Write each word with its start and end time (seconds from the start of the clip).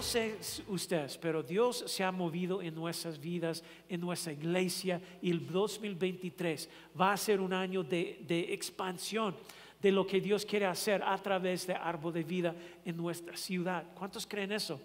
No 0.00 0.06
sé 0.06 0.38
ustedes, 0.68 1.18
pero 1.18 1.42
Dios 1.42 1.84
se 1.86 2.02
ha 2.02 2.10
movido 2.10 2.62
en 2.62 2.74
nuestras 2.74 3.20
vidas, 3.20 3.62
en 3.86 4.00
nuestra 4.00 4.32
iglesia, 4.32 4.98
y 5.20 5.30
el 5.30 5.46
2023 5.46 6.70
va 6.98 7.12
a 7.12 7.18
ser 7.18 7.38
un 7.38 7.52
año 7.52 7.82
de, 7.82 8.46
expansión 8.48 9.36
de 9.78 9.92
lo 9.92 10.06
que 10.06 10.18
Dios 10.18 10.46
quiere 10.46 10.64
hacer 10.64 11.02
a 11.02 11.18
través 11.18 11.66
de 11.66 11.74
Árbol 11.74 12.14
de 12.14 12.24
Vida 12.24 12.54
en 12.82 12.96
nuestra 12.96 13.36
ciudad. 13.36 13.84
¿Cuántos 13.94 14.26
creen 14.26 14.52
eso? 14.52 14.80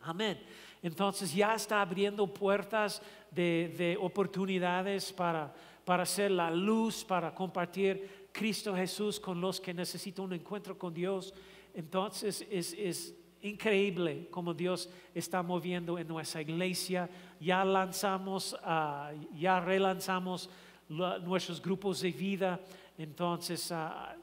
Amén. 0.00 0.40
Entonces 0.82 1.34
ya 1.34 1.54
está 1.54 1.82
abriendo 1.82 2.26
puertas 2.26 3.02
de, 3.30 3.74
de 3.76 3.98
oportunidades 4.00 5.12
para, 5.12 5.52
para 5.84 6.06
ser 6.06 6.30
la 6.30 6.50
luz, 6.50 7.04
para 7.04 7.34
compartir 7.34 8.28
Cristo 8.32 8.74
Jesús 8.74 9.20
con 9.20 9.42
los 9.42 9.60
que 9.60 9.74
necesitan 9.74 10.24
un 10.24 10.32
encuentro 10.32 10.78
con 10.78 10.94
Dios. 10.94 11.34
Entonces 11.74 12.46
es, 12.50 12.72
es 12.72 13.19
increíble 13.42 14.28
como 14.30 14.54
Dios 14.54 14.88
está 15.14 15.42
moviendo 15.42 15.98
en 15.98 16.06
nuestra 16.08 16.42
iglesia. 16.42 17.08
Ya 17.40 17.64
lanzamos, 17.64 18.56
ah, 18.62 19.12
ya 19.34 19.60
relanzamos 19.60 20.50
la- 20.88 21.18
nuestros 21.18 21.60
grupos 21.60 22.00
de 22.00 22.10
vida. 22.12 22.60
Entonces, 22.98 23.70
ah, 23.72 24.14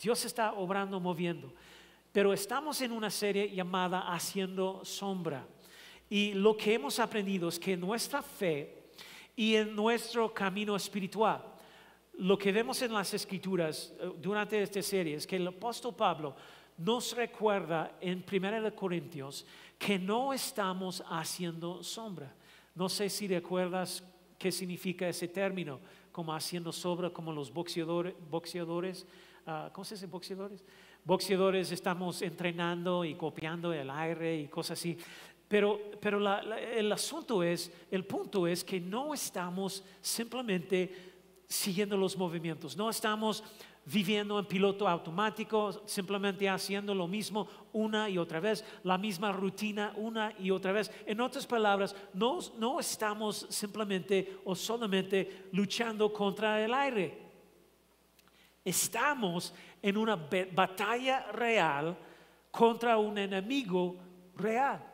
Dios 0.00 0.24
está 0.24 0.52
obrando, 0.52 1.00
moviendo. 1.00 1.52
Pero 2.12 2.32
estamos 2.32 2.80
en 2.80 2.92
una 2.92 3.10
serie 3.10 3.50
llamada 3.54 4.00
Haciendo 4.12 4.84
Sombra. 4.84 5.46
Y 6.10 6.32
lo 6.34 6.56
que 6.56 6.74
hemos 6.74 6.98
aprendido 6.98 7.48
es 7.48 7.58
que 7.58 7.76
nuestra 7.76 8.22
fe 8.22 8.90
y 9.36 9.54
en 9.54 9.76
nuestro 9.76 10.32
camino 10.32 10.74
espiritual, 10.74 11.42
lo 12.14 12.36
que 12.36 12.50
vemos 12.50 12.82
en 12.82 12.92
las 12.92 13.14
escrituras 13.14 13.92
eh, 14.00 14.10
durante 14.20 14.60
esta 14.60 14.82
serie 14.82 15.14
es 15.14 15.26
que 15.26 15.36
el 15.36 15.46
apóstol 15.46 15.94
Pablo 15.94 16.34
nos 16.78 17.14
recuerda 17.16 17.96
en 18.00 18.24
1 18.30 18.62
de 18.62 18.72
Corintios 18.72 19.44
que 19.78 19.98
no 19.98 20.32
estamos 20.32 21.02
haciendo 21.08 21.82
sombra. 21.82 22.34
No 22.74 22.88
sé 22.88 23.08
si 23.10 23.26
recuerdas 23.28 24.04
qué 24.38 24.52
significa 24.52 25.08
ese 25.08 25.28
término, 25.28 25.80
como 26.12 26.32
haciendo 26.32 26.72
sombra, 26.72 27.10
como 27.10 27.32
los 27.32 27.52
boxeadores, 27.52 28.14
boxeadores 28.30 29.06
ah, 29.46 29.70
¿cómo 29.72 29.84
se 29.84 29.94
dice 29.94 30.06
boxeadores? 30.06 30.64
Boxeadores 31.04 31.72
estamos 31.72 32.22
entrenando 32.22 33.04
y 33.04 33.14
copiando 33.14 33.72
el 33.72 33.90
aire 33.90 34.40
y 34.40 34.48
cosas 34.48 34.78
así. 34.78 34.96
Pero, 35.48 35.80
pero 36.00 36.18
el 36.18 36.92
asunto 36.92 37.42
es, 37.42 37.72
el 37.90 38.04
punto 38.04 38.46
es 38.46 38.62
que 38.62 38.78
no 38.78 39.14
estamos 39.14 39.82
simplemente 40.00 41.08
siguiendo 41.48 41.96
los 41.96 42.16
movimientos, 42.16 42.76
no 42.76 42.90
estamos 42.90 43.42
viviendo 43.90 44.38
en 44.38 44.44
piloto 44.44 44.86
automático, 44.86 45.82
simplemente 45.86 46.48
haciendo 46.48 46.94
lo 46.94 47.08
mismo 47.08 47.48
una 47.72 48.08
y 48.08 48.18
otra 48.18 48.38
vez, 48.38 48.64
la 48.84 48.98
misma 48.98 49.32
rutina 49.32 49.92
una 49.96 50.32
y 50.38 50.50
otra 50.50 50.72
vez. 50.72 50.90
En 51.06 51.20
otras 51.20 51.46
palabras, 51.46 51.96
no, 52.12 52.38
no 52.58 52.80
estamos 52.80 53.46
simplemente 53.48 54.40
o 54.44 54.54
solamente 54.54 55.48
luchando 55.52 56.12
contra 56.12 56.62
el 56.62 56.74
aire. 56.74 57.18
Estamos 58.64 59.54
en 59.80 59.96
una 59.96 60.16
batalla 60.52 61.32
real 61.32 61.96
contra 62.50 62.98
un 62.98 63.16
enemigo 63.16 63.96
real. 64.36 64.84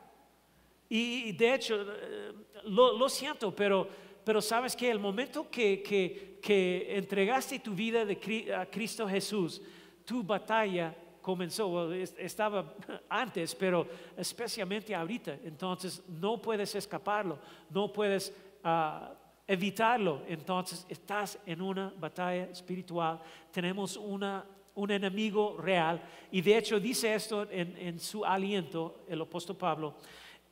Y, 0.88 1.24
y 1.24 1.32
de 1.32 1.54
hecho, 1.54 1.82
eh, 1.82 2.32
lo, 2.66 2.96
lo 2.96 3.08
siento, 3.08 3.52
pero, 3.54 3.88
pero 4.24 4.40
sabes 4.40 4.74
que 4.74 4.90
el 4.90 4.98
momento 4.98 5.48
que, 5.50 5.82
que- 5.82 6.34
que 6.42 6.96
entregaste 6.96 7.58
tu 7.58 7.74
vida 7.74 8.04
de 8.04 8.54
a 8.54 8.66
Cristo 8.66 9.08
Jesús, 9.08 9.62
tu 10.04 10.22
batalla 10.22 10.94
comenzó, 11.22 11.68
Well, 11.68 11.94
es- 11.94 12.14
estaba 12.18 12.74
antes, 13.08 13.54
pero 13.54 13.86
especialmente 14.16 14.94
ahorita. 14.94 15.38
Entonces 15.44 16.02
no 16.06 16.40
puedes 16.42 16.74
escaparlo, 16.74 17.38
no 17.70 17.90
puedes 17.92 18.30
ah, 18.62 19.14
evitarlo. 19.46 20.22
Entonces 20.28 20.84
estás 20.88 21.38
en 21.46 21.62
una 21.62 21.92
batalla 21.98 22.44
espiritual. 22.44 23.20
Tenemos 23.50 23.96
una, 23.96 24.44
un 24.74 24.90
enemigo 24.90 25.56
real. 25.58 26.02
Y 26.30 26.42
de 26.42 26.58
hecho 26.58 26.78
dice 26.78 27.14
esto 27.14 27.48
en, 27.50 27.74
en 27.78 27.98
su 27.98 28.22
aliento, 28.22 29.04
el 29.08 29.22
apóstol 29.22 29.56
Pablo 29.56 29.94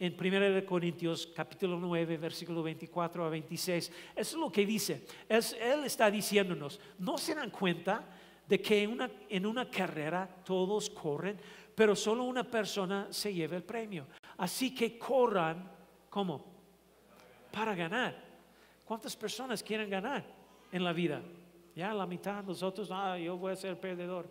en 0.03 0.17
1 0.19 0.41
de 0.51 0.65
Corintios 0.65 1.29
capítulo 1.29 1.79
9, 1.79 2.17
versículo 2.17 2.61
24 2.61 3.25
a 3.25 3.31
26. 3.31 3.87
Eso 3.87 3.93
es 4.17 4.35
lo 4.35 4.51
que 4.51 4.67
dice. 4.67 5.07
Él 5.29 5.85
está 5.85 6.11
diciéndonos, 6.11 6.81
¿no 6.99 7.17
se 7.17 7.37
dan 7.37 7.51
cuenta 7.51 8.05
de 8.49 8.61
que 8.61 8.83
en 8.83 8.91
una, 8.91 9.09
en 9.29 9.47
una 9.47 9.71
carrera 9.71 10.29
todos 10.45 10.91
corren, 10.91 11.39
pero 11.77 11.95
solo 11.95 12.25
una 12.25 12.43
persona 12.43 13.07
se 13.11 13.33
lleva 13.33 13.55
el 13.55 13.63
premio? 13.63 14.09
Así 14.39 14.75
que 14.75 14.99
corran, 14.99 15.71
¿cómo? 16.11 16.45
Para 17.53 17.73
ganar. 17.77 18.17
¿Cuántas 18.85 19.15
personas 19.15 19.63
quieren 19.63 19.89
ganar 19.89 20.25
en 20.73 20.83
la 20.83 20.93
vida? 20.93 21.23
Ya 21.77 21.95
la 21.95 22.07
mitad, 22.07 22.45
los 22.45 22.61
otros, 22.65 22.89
ah, 22.91 23.17
yo 23.17 23.37
voy 23.37 23.53
a 23.53 23.57
ser 23.57 23.79
perdedor. 23.79 24.29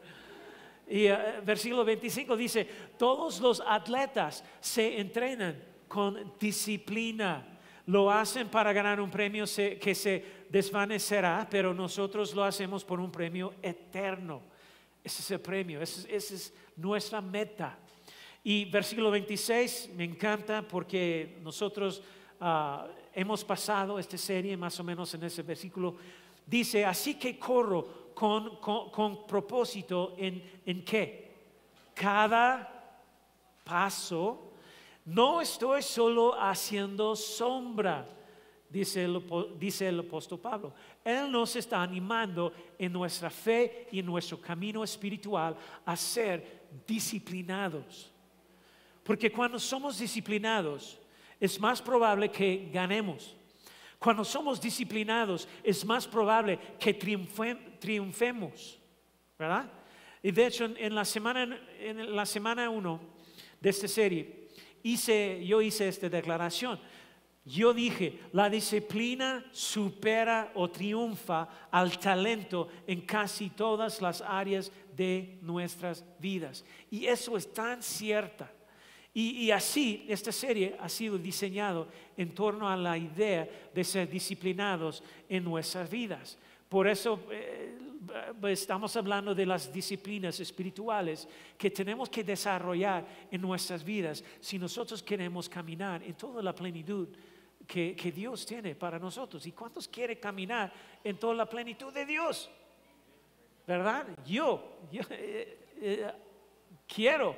Y 0.92 1.06
eh, 1.08 1.40
versículo 1.46 1.86
25 1.86 2.36
dice, 2.36 2.68
todos 2.98 3.40
los 3.40 3.64
atletas 3.66 4.44
se 4.60 5.00
entrenan 5.00 5.58
con 5.88 6.34
disciplina. 6.38 7.48
Lo 7.86 8.12
hacen 8.12 8.50
para 8.50 8.74
ganar 8.74 9.00
un 9.00 9.10
premio 9.10 9.46
que 9.46 9.96
se 9.96 10.26
desvanecerá, 10.50 11.48
pero 11.50 11.74
nosotros 11.74 12.36
lo 12.36 12.44
hacemos 12.44 12.84
por 12.84 13.00
un 13.00 13.10
premio 13.10 13.54
eterno. 13.62 14.42
Ese 15.02 15.22
es 15.22 15.32
el 15.32 15.40
premio, 15.40 15.82
esa 15.82 16.02
es, 16.02 16.08
esa 16.10 16.36
es 16.36 16.54
nuestra 16.76 17.22
meta. 17.22 17.80
Y 18.44 18.66
versículo 18.66 19.10
26 19.12 19.92
me 19.96 20.04
encanta 20.04 20.62
porque 20.62 21.38
nosotros 21.42 22.04
ah, 22.42 22.86
hemos 23.14 23.46
pasado 23.46 23.98
esta 23.98 24.18
serie 24.18 24.58
más 24.58 24.78
o 24.78 24.84
menos 24.84 25.14
en 25.14 25.24
ese 25.24 25.42
versículo. 25.42 25.96
Dice, 26.46 26.84
así 26.84 27.16
que 27.16 27.40
corro 27.40 28.01
con, 28.14 28.58
con- 28.58 28.90
con 28.90 29.26
propósito 29.28 30.14
en, 30.18 30.62
en 30.66 30.84
qué? 30.84 31.32
Cada 31.94 33.00
paso, 33.64 34.54
no 35.06 35.42
estoy 35.42 35.82
solo 35.82 36.34
haciendo 36.40 37.16
sombra, 37.16 38.08
dice 38.70 39.04
el, 39.04 39.24
dice 39.60 39.88
el 39.88 40.00
apóstol 40.00 40.40
Pablo. 40.40 40.74
Él 41.04 41.32
nos 41.32 41.56
está 41.56 41.82
animando 41.82 42.54
en 42.78 42.94
nuestra 42.94 43.30
fe 43.30 43.88
y 43.92 44.00
en 44.00 44.06
nuestro 44.06 44.40
camino 44.40 44.84
espiritual 44.84 45.56
a 45.86 45.96
ser 45.96 46.62
disciplinados. 46.88 48.12
Porque 49.04 49.32
cuando 49.32 49.60
somos 49.60 49.98
disciplinados, 50.00 51.00
es 51.40 51.60
más 51.60 51.82
probable 51.82 52.30
que 52.30 52.70
ganemos. 52.72 53.36
Cuando 53.98 54.24
somos 54.24 54.62
disciplinados, 54.62 55.48
es 55.64 55.84
más 55.86 56.08
probable 56.08 56.58
que 56.80 56.98
triunfe- 56.98 57.60
triunfemos. 57.82 58.80
¿Verdad? 59.38 59.70
Y 60.24 60.32
de 60.32 60.46
hecho, 60.46 60.64
en, 60.64 60.78
en 60.78 60.96
la 60.96 61.04
semana 61.04 61.60
en 61.80 62.16
la 62.16 62.26
semana 62.26 62.70
1 62.70 63.02
de 63.60 63.70
esta 63.70 63.88
serie, 63.88 64.48
hice, 64.84 65.44
yo 65.46 65.62
hice 65.62 65.88
esta 65.88 66.08
declaración. 66.08 66.80
Yo 67.44 67.74
dije, 67.74 68.20
la 68.34 68.50
disciplina 68.50 69.44
supera 69.52 70.52
o 70.54 70.70
triunfa 70.70 71.50
al 71.72 71.98
talento 71.98 72.68
en 72.86 73.02
casi 73.02 73.50
todas 73.50 74.00
las 74.00 74.22
áreas 74.22 74.72
de 74.96 75.40
nuestras 75.42 76.06
vidas. 76.20 76.64
Y 76.92 77.08
eso 77.08 77.36
es 77.36 77.52
tan 77.52 77.82
cierta. 77.82 78.52
Y, 79.12 79.46
y 79.46 79.52
así, 79.52 80.06
esta 80.08 80.32
serie 80.32 80.78
ha 80.80 80.88
sido 80.88 81.18
diseñado 81.18 81.88
en 82.16 82.34
torno 82.34 82.70
a 82.70 82.78
la 82.78 82.96
idea 82.96 83.50
de 83.74 83.84
ser 83.84 84.08
disciplinados 84.08 85.04
en 85.28 85.44
nuestras 85.44 85.90
vidas. 85.90 86.38
Por 86.72 86.88
eso 86.88 87.20
eh, 87.30 87.78
estamos 88.44 88.96
hablando 88.96 89.36
de 89.36 89.46
las 89.46 89.74
disciplinas 89.74 90.40
espirituales 90.40 91.28
que 91.58 91.70
tenemos 91.70 92.08
que 92.08 92.24
desarrollar 92.24 93.06
en 93.30 93.42
nuestras 93.42 93.84
vidas 93.84 94.24
si 94.40 94.58
nosotros 94.58 95.04
queremos 95.04 95.50
caminar 95.50 96.02
en 96.02 96.14
toda 96.14 96.42
la 96.42 96.56
plenitud 96.56 97.10
que, 97.68 97.94
que 97.94 98.10
Dios 98.14 98.46
tiene 98.46 98.74
para 98.74 98.98
nosotros. 98.98 99.46
¿Y 99.46 99.52
cuántos 99.52 99.86
quieren 99.86 100.18
caminar 100.18 100.72
en 101.04 101.18
toda 101.18 101.34
la 101.34 101.46
plenitud 101.46 101.92
de 101.92 102.06
Dios? 102.06 102.50
¿Verdad? 103.68 104.08
Yo, 104.26 104.78
yo, 104.90 105.02
eh, 105.10 105.68
eh, 105.82 106.12
quiero. 106.88 107.36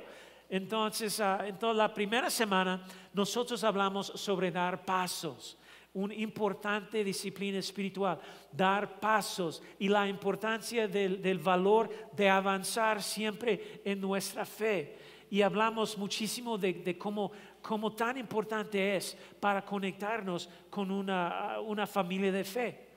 Entonces, 0.48 1.18
ah, 1.18 1.44
en 1.44 1.58
toda 1.58 1.74
la 1.74 1.92
primera 1.92 2.30
semana 2.30 2.86
nosotros 3.12 3.64
hablamos 3.64 4.06
sobre 4.14 4.52
dar 4.52 4.84
pasos. 4.84 5.58
Una 5.94 6.14
importante 6.14 7.04
disciplina 7.04 7.58
espiritual, 7.58 8.18
dar 8.50 8.98
pasos 8.98 9.62
y 9.78 9.88
la 9.88 10.08
importancia 10.08 10.88
del, 10.88 11.38
valor 11.38 11.88
de 12.12 12.28
avanzar 12.28 13.00
siempre 13.02 13.80
en 13.84 14.00
nuestra 14.00 14.44
fe. 14.44 14.96
Y 15.30 15.40
hablamos 15.40 15.96
muchísimo 15.96 16.58
de, 16.58 16.98
cómo, 16.98 17.92
tan 17.96 18.18
importante 18.18 18.96
es 18.96 19.16
para 19.38 19.64
conectarnos 19.64 20.48
con 20.68 20.90
una 20.90 21.86
familia 21.86 22.32
de 22.32 22.44
fe, 22.44 22.88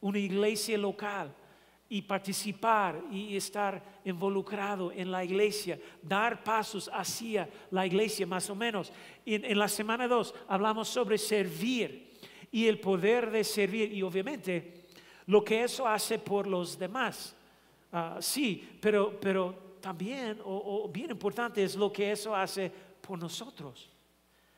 una 0.00 0.18
iglesia 0.18 0.76
local 0.76 1.34
y 1.88 2.02
participar 2.02 3.00
y 3.10 3.36
estar 3.36 4.00
involucrado 4.04 4.92
en 4.92 5.10
la 5.10 5.24
iglesia, 5.24 5.78
dar 6.02 6.42
pasos 6.42 6.90
hacia 6.92 7.48
la 7.70 7.86
iglesia 7.86 8.26
más 8.26 8.48
o 8.50 8.56
menos. 8.56 8.92
En, 9.24 9.44
en 9.44 9.58
la 9.58 9.68
semana 9.68 10.06
2 10.06 10.34
hablamos 10.48 10.88
sobre 10.88 11.18
servir 11.18 12.09
y 12.50 12.66
el 12.66 12.80
poder 12.80 13.30
de 13.30 13.44
servir 13.44 13.92
y 13.92 14.02
obviamente 14.02 14.84
lo 15.26 15.44
que 15.44 15.62
eso 15.62 15.86
hace 15.86 16.18
por 16.18 16.46
los 16.46 16.78
demás. 16.78 17.34
Ah, 17.92 18.18
sí, 18.20 18.68
pero, 18.80 19.18
pero 19.20 19.76
también, 19.80 20.38
o 20.44 20.88
bien 20.92 21.10
importante, 21.10 21.62
es 21.62 21.76
lo 21.76 21.92
que 21.92 22.12
eso 22.12 22.34
hace 22.34 22.70
por 23.00 23.18
nosotros, 23.18 23.88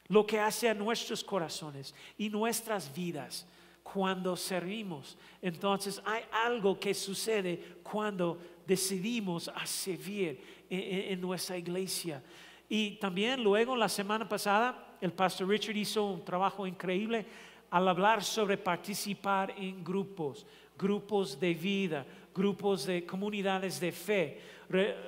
lo 0.09 0.27
que 0.27 0.39
hace 0.39 0.69
a 0.69 0.75
nuestros 0.75 1.23
corazones 1.23 1.95
y 2.19 2.29
nuestras 2.29 2.93
vidas 2.95 3.47
cuando 3.83 4.37
servimos. 4.37 5.17
Entonces 5.41 6.01
hay 6.05 6.23
algo 6.33 6.79
que 6.79 6.95
sucede 6.95 7.77
cuando 7.83 8.39
decidimos 8.67 9.49
a 9.49 9.67
servir 9.67 10.41
en, 10.71 11.21
nuestra 11.21 11.59
iglesia. 11.59 12.23
Y 12.69 12.93
también 12.93 13.43
luego 13.43 13.77
la 13.77 13.89
semana 13.89 14.29
pasada 14.29 14.97
el 15.01 15.13
pastor 15.13 15.49
Richard 15.49 15.77
hizo 15.77 16.05
un 16.07 16.25
trabajo 16.25 16.67
increíble 16.67 17.27
al 17.73 17.89
hablar 17.89 18.23
sobre 18.23 18.59
participar 18.59 19.55
en 19.57 19.83
grupos, 19.83 20.47
grupos 20.79 21.41
de 21.41 21.55
vida, 21.55 22.05
grupos 22.35 22.85
de 22.85 23.07
comunidades 23.07 23.81
de 23.81 23.91
fe, 23.91 24.41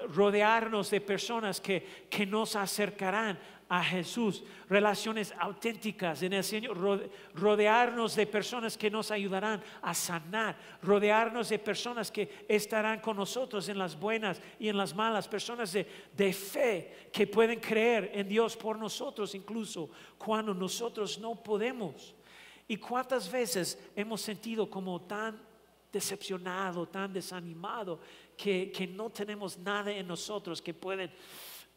rodearnos 0.08 0.90
de 0.90 1.00
personas 1.00 1.61
que, 1.61 2.06
que 2.08 2.25
nos 2.25 2.56
acercarán 2.56 3.38
a 3.69 3.84
Jesús, 3.84 4.44
relaciones 4.69 5.34
auténticas 5.38 6.22
en 6.22 6.32
el 6.32 6.43
Señor, 6.43 7.11
rodearnos 7.34 8.16
de 8.16 8.26
personas 8.26 8.78
que 8.78 8.90
nos 8.90 9.11
ayudarán 9.11 9.62
a 9.82 9.93
sanar, 9.93 10.56
rodearnos 10.82 11.50
de 11.50 11.58
personas 11.58 12.11
que 12.11 12.46
estarán 12.49 13.00
con 13.00 13.19
nosotros 13.19 13.69
en 13.69 13.78
las 13.78 13.99
buenas 13.99 14.40
y 14.58 14.69
en 14.69 14.76
las 14.78 14.94
malas, 14.94 15.28
personas 15.28 15.70
de, 15.75 15.87
de 16.16 16.32
fe 16.32 17.11
que 17.12 17.26
pueden 17.26 17.61
creer 17.61 18.11
en 18.14 18.26
Dios 18.26 18.56
por 18.56 18.78
nosotros, 18.78 19.34
incluso 19.34 19.90
cuando 20.16 20.55
nosotros 20.55 21.19
no 21.19 21.34
podemos. 21.43 22.14
¿Y 22.66 22.76
cuántas 22.78 23.31
veces 23.31 23.78
hemos 23.94 24.20
sentido 24.20 24.70
como 24.70 25.00
tan 25.02 25.40
decepcionado, 25.93 26.87
tan 26.88 27.12
desanimado, 27.12 28.00
que, 28.37 28.72
que 28.72 28.87
no 28.87 29.11
tenemos 29.11 29.58
nada 29.58 29.93
en 29.93 30.06
nosotros 30.06 30.61
que 30.61 30.75
pueden 30.75 31.11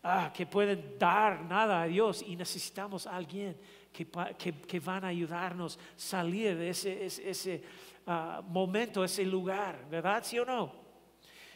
ah, 0.03 0.31
que 0.33 0.45
pueden 0.45 0.97
dar 0.97 1.43
nada 1.43 1.83
a 1.83 1.87
Dios 1.87 2.23
y 2.25 2.35
necesitamos 2.35 3.05
a 3.05 3.15
alguien 3.15 3.57
que, 3.93 4.07
que, 4.67 4.79
van 4.79 5.03
a 5.03 5.09
ayudarnos 5.09 5.77
a 5.77 5.79
salir 5.95 6.57
de 6.57 6.69
ese, 6.69 7.05
ese, 7.05 7.63
ah, 8.05 8.41
momento, 8.47 9.03
ese 9.03 9.25
lugar, 9.25 9.87
¿verdad? 9.89 10.23
¿Sí 10.23 10.39
o 10.39 10.45
no? 10.45 10.71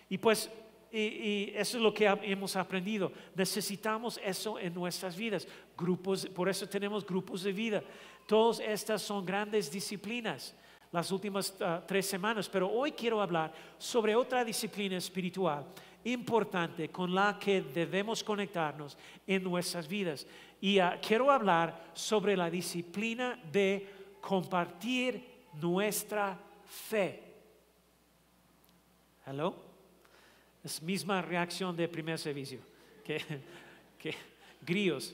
Y 0.10 0.18
pues 0.18 0.50
y, 0.92 1.54
eso 1.56 1.78
es 1.78 1.84
lo 1.84 1.94
que 1.94 2.06
hemos 2.06 2.56
aprendido. 2.56 3.12
Necesitamos 3.34 4.20
eso 4.24 4.60
en 4.60 4.74
nuestras 4.74 5.16
vidas. 5.16 5.48
Grupos, 5.78 6.26
por 6.28 6.50
eso 6.50 6.68
tenemos 6.68 7.06
grupos 7.06 7.44
de 7.44 7.54
vida. 7.54 7.84
Todas 8.28 8.60
estas 8.60 9.02
son 9.02 9.26
grandes 9.26 9.70
disciplinas 9.72 10.56
las 10.92 11.12
últimas 11.12 11.56
ah, 11.62 11.82
tres 11.86 12.06
semanas, 12.06 12.50
pero 12.50 12.70
hoy 12.70 12.92
quiero 12.92 13.22
hablar 13.22 13.54
sobre 13.78 14.16
otra 14.16 14.44
disciplina 14.44 14.98
espiritual 14.98 15.66
importante 16.04 16.90
con 16.90 17.14
la 17.14 17.38
que 17.40 17.62
debemos 17.62 18.24
conectarnos 18.24 18.98
en 19.28 19.44
nuestras 19.44 19.88
vidas. 19.88 20.26
Y 20.60 20.80
ah, 20.80 21.00
quiero 21.02 21.32
hablar 21.32 21.92
sobre 21.94 22.36
la 22.36 22.50
disciplina 22.50 23.40
de 23.52 23.88
compartir 24.20 25.24
nuestra 25.54 26.38
fe. 26.66 27.24
¿Hello? 29.26 29.56
Es 30.64 30.82
misma 30.82 31.22
reacción 31.22 31.76
de 31.76 31.88
primer 31.88 32.20
servicio 32.20 32.60
que, 33.04 33.22
que 33.98 34.14
grillos. 34.62 35.14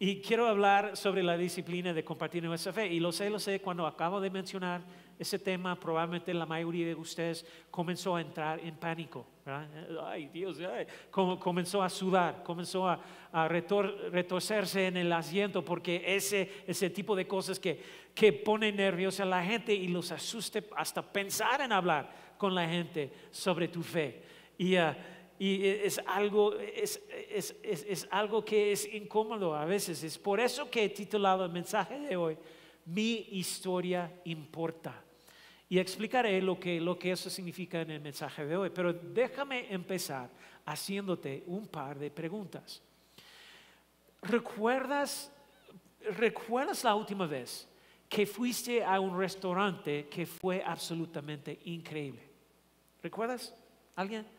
Y 0.00 0.20
quiero 0.20 0.46
hablar 0.46 0.96
sobre 0.96 1.24
la 1.24 1.36
disciplina 1.36 1.92
de 1.92 2.04
compartir 2.04 2.44
nuestra 2.44 2.72
fe. 2.72 2.86
Y 2.86 3.00
lo 3.00 3.10
sé, 3.10 3.28
lo 3.28 3.40
sé, 3.40 3.60
cuando 3.60 3.84
acabo 3.84 4.20
de 4.20 4.30
mencionar 4.30 4.80
ese 5.18 5.40
tema, 5.40 5.78
probablemente 5.78 6.32
la 6.32 6.46
mayoría 6.46 6.86
de 6.86 6.94
ustedes 6.94 7.44
comenzó 7.68 8.14
a 8.14 8.20
entrar 8.20 8.60
en 8.60 8.76
pánico. 8.76 9.26
Ay, 10.04 10.28
Dios, 10.28 10.58
comenzó 11.10 11.82
a 11.82 11.88
sudar, 11.88 12.44
comenzó 12.44 12.88
a, 12.88 13.00
retorcerse 13.48 14.86
en 14.86 14.98
el 14.98 15.12
asiento 15.12 15.64
porque 15.64 16.02
ese, 16.06 16.62
ese 16.66 16.90
tipo 16.90 17.16
de 17.16 17.26
cosas 17.26 17.58
que, 17.58 17.82
que 18.14 18.32
pone 18.32 18.70
nerviosa 18.70 19.24
a 19.24 19.26
la 19.26 19.42
gente 19.42 19.74
y 19.74 19.88
los 19.88 20.12
asuste 20.12 20.64
hasta 20.76 21.02
pensar 21.02 21.60
en 21.60 21.72
hablar 21.72 22.36
con 22.38 22.54
la 22.54 22.68
gente 22.68 23.10
sobre 23.32 23.66
tu 23.66 23.82
fe. 23.82 24.22
Y, 24.56 24.76
uh, 24.76 24.94
y 25.38 25.64
es 25.66 26.00
algo, 26.04 26.54
es, 26.58 27.00
es, 27.30 27.54
es, 27.62 28.08
algo 28.10 28.44
que 28.44 28.72
es 28.72 28.92
incómodo 28.92 29.54
a 29.54 29.64
veces. 29.64 30.02
Es 30.02 30.18
por 30.18 30.40
eso 30.40 30.68
que 30.68 30.84
he 30.84 30.88
titulado 30.88 31.44
el 31.44 31.52
mensaje 31.52 32.00
de 32.00 32.16
hoy, 32.16 32.36
Mi 32.86 33.28
historia 33.32 34.20
importa. 34.24 35.04
Y 35.68 35.78
explicaré 35.78 36.40
lo 36.40 36.58
que, 36.58 36.80
lo 36.80 36.98
que 36.98 37.12
eso 37.12 37.30
significa 37.30 37.82
en 37.82 37.90
el 37.90 38.00
mensaje 38.00 38.46
de 38.46 38.56
hoy. 38.56 38.70
Pero 38.70 38.92
déjame 38.92 39.72
empezar 39.72 40.30
haciéndote 40.64 41.44
un 41.46 41.68
par 41.68 41.98
de 41.98 42.10
preguntas. 42.10 42.82
¿Recuerdas, 44.22 45.30
¿Recuerdas 46.16 46.82
la 46.82 46.94
última 46.94 47.26
vez 47.26 47.68
que 48.08 48.26
fuiste 48.26 48.82
a 48.82 48.98
un 48.98 49.16
restaurante 49.16 50.08
que 50.08 50.26
fue 50.26 50.62
absolutamente 50.64 51.60
increíble? 51.66 52.22
¿Recuerdas? 53.02 53.54
¿Alguien? 53.94 54.37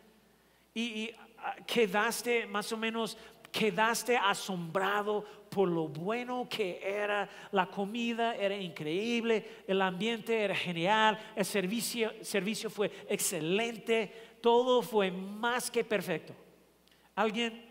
Y, 0.74 1.12
ah, 1.38 1.56
quedaste 1.66 2.46
más 2.46 2.72
o 2.72 2.78
menos 2.78 3.18
quedaste 3.52 4.18
asombrado 4.18 5.24
por 5.50 5.68
lo 5.68 5.88
bueno 5.88 6.48
que 6.48 6.80
era, 6.84 7.28
la 7.52 7.66
comida 7.66 8.36
era 8.36 8.56
increíble, 8.56 9.64
el 9.68 9.82
ambiente 9.82 10.40
era 10.40 10.56
genial, 10.56 11.18
el 11.36 11.46
servicio, 11.46 12.14
servicio 12.22 12.70
fue 12.70 12.92
excelente, 13.10 14.12
todo 14.42 14.82
fue 14.82 15.10
más 15.12 15.72
que 15.72 15.84
perfecto. 15.84 16.34
¿Alguien 17.16 17.66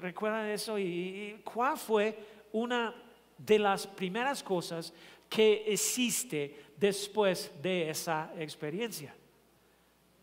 recuerda 0.00 0.52
eso? 0.52 0.78
¿Y 0.78 1.40
cuál 1.42 1.76
fue 1.76 2.16
una 2.52 2.94
de 3.38 3.58
las 3.58 3.86
primeras 3.86 4.42
cosas 4.42 4.92
que 5.28 5.64
existe 5.66 6.64
después 6.76 7.50
de 7.62 7.90
esa 7.90 8.32
experiencia? 8.38 9.14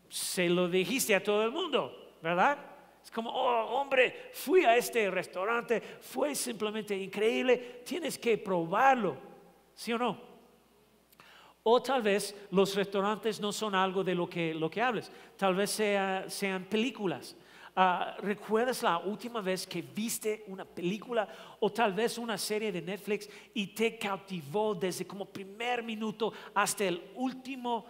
Se 0.08 0.48
lo 0.48 0.68
dijiste 0.68 1.14
a 1.14 1.22
todo 1.22 1.44
el 1.44 1.50
mundo, 1.50 2.14
¿verdad? 2.22 2.58
Es 3.02 3.10
como, 3.10 3.30
oh 3.30 3.80
hombre, 3.80 4.30
fui 4.32 4.64
a 4.64 4.76
este 4.76 5.10
restaurante, 5.10 5.80
fue 6.00 6.34
simplemente 6.34 6.96
increíble, 6.96 7.82
tienes 7.84 8.18
que 8.18 8.36
probarlo, 8.36 9.16
¿sí 9.74 9.92
o 9.92 9.98
no? 9.98 10.18
O 11.62 11.82
tal 11.82 12.02
vez 12.02 12.34
los 12.50 12.74
restaurantes 12.74 13.40
no 13.40 13.52
son 13.52 13.74
algo 13.74 14.02
de 14.02 14.14
lo 14.14 14.28
que, 14.28 14.54
lo 14.54 14.70
que 14.70 14.82
hables, 14.82 15.10
tal 15.36 15.54
vez 15.54 15.70
sean 15.70 16.64
películas. 16.64 17.36
Ah, 17.80 18.16
¿Recuerdas 18.18 18.82
la 18.82 18.98
última 18.98 19.40
vez 19.40 19.64
que 19.64 19.82
viste 19.82 20.44
una 20.48 20.64
película 20.64 21.28
o 21.60 21.70
tal 21.70 21.92
vez 21.92 22.18
una 22.18 22.36
serie 22.36 22.72
de 22.72 22.82
Netflix 22.82 23.30
y 23.54 23.68
te 23.68 23.96
cautivó 23.96 24.74
desde 24.74 25.06
como 25.06 25.26
primer 25.26 25.84
minuto 25.84 26.32
hasta 26.54 26.84
el 26.84 27.12
último 27.14 27.86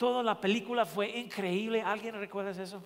Toda 0.00 0.22
la 0.22 0.40
película 0.40 0.86
fue 0.86 1.10
increíble. 1.10 1.82
¿Alguien 1.82 2.14
recuerda 2.14 2.52
eso? 2.52 2.82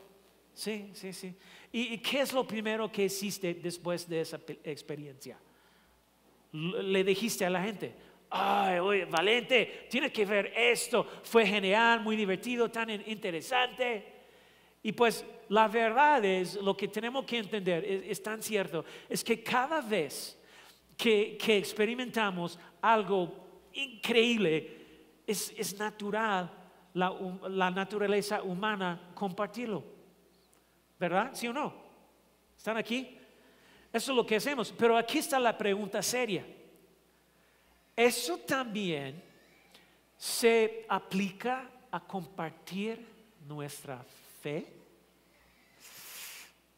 Sí, 0.52 0.90
sí, 0.94 1.12
sí. 1.12 1.32
¿Y, 1.70 1.98
qué 1.98 2.22
es 2.22 2.32
lo 2.32 2.44
primero 2.44 2.90
que 2.90 3.04
hiciste 3.04 3.54
después 3.54 4.08
de 4.08 4.22
esa 4.22 4.40
experiencia? 4.64 5.38
Le 6.50 7.04
dijiste 7.04 7.46
a 7.46 7.50
la 7.50 7.62
gente, 7.62 7.94
ay, 8.30 8.80
oye, 8.80 9.04
Valente, 9.04 9.86
tienes 9.88 10.10
que 10.10 10.26
ver 10.26 10.52
esto. 10.56 11.06
Fue 11.22 11.46
genial, 11.46 12.00
muy 12.00 12.16
divertido, 12.16 12.68
tan 12.68 12.90
interesante. 12.90 14.04
Y 14.82 14.90
pues 14.90 15.24
la 15.50 15.68
verdad 15.68 16.24
es, 16.24 16.56
lo 16.56 16.76
que 16.76 16.88
tenemos 16.88 17.24
que 17.26 17.38
entender 17.38 17.84
es, 17.84 18.20
tan 18.24 18.42
cierto, 18.42 18.84
es 19.08 19.22
que 19.22 19.40
cada 19.40 19.80
vez 19.80 20.36
que, 20.96 21.38
experimentamos 21.46 22.58
algo 22.82 23.70
increíble, 23.72 24.78
es, 25.24 25.54
es 25.56 25.78
natural 25.78 26.63
la, 26.94 27.70
naturaleza 27.70 28.42
humana 28.42 29.10
compartirlo. 29.14 29.84
¿Verdad? 30.98 31.30
¿Sí 31.34 31.48
o 31.48 31.52
no? 31.52 31.74
¿Están 32.56 32.76
aquí? 32.76 33.18
Eso 33.92 34.12
es 34.12 34.16
lo 34.16 34.24
que 34.24 34.36
hacemos. 34.36 34.72
Pero 34.76 34.96
aquí 34.96 35.18
está 35.18 35.38
la 35.38 35.56
pregunta 35.56 36.02
seria. 36.02 36.46
Eso 37.96 38.38
también 38.38 39.22
se 40.16 40.86
aplica 40.88 41.68
a 41.90 42.00
compartir 42.00 43.06
nuestra 43.46 44.04
fe. 44.40 44.66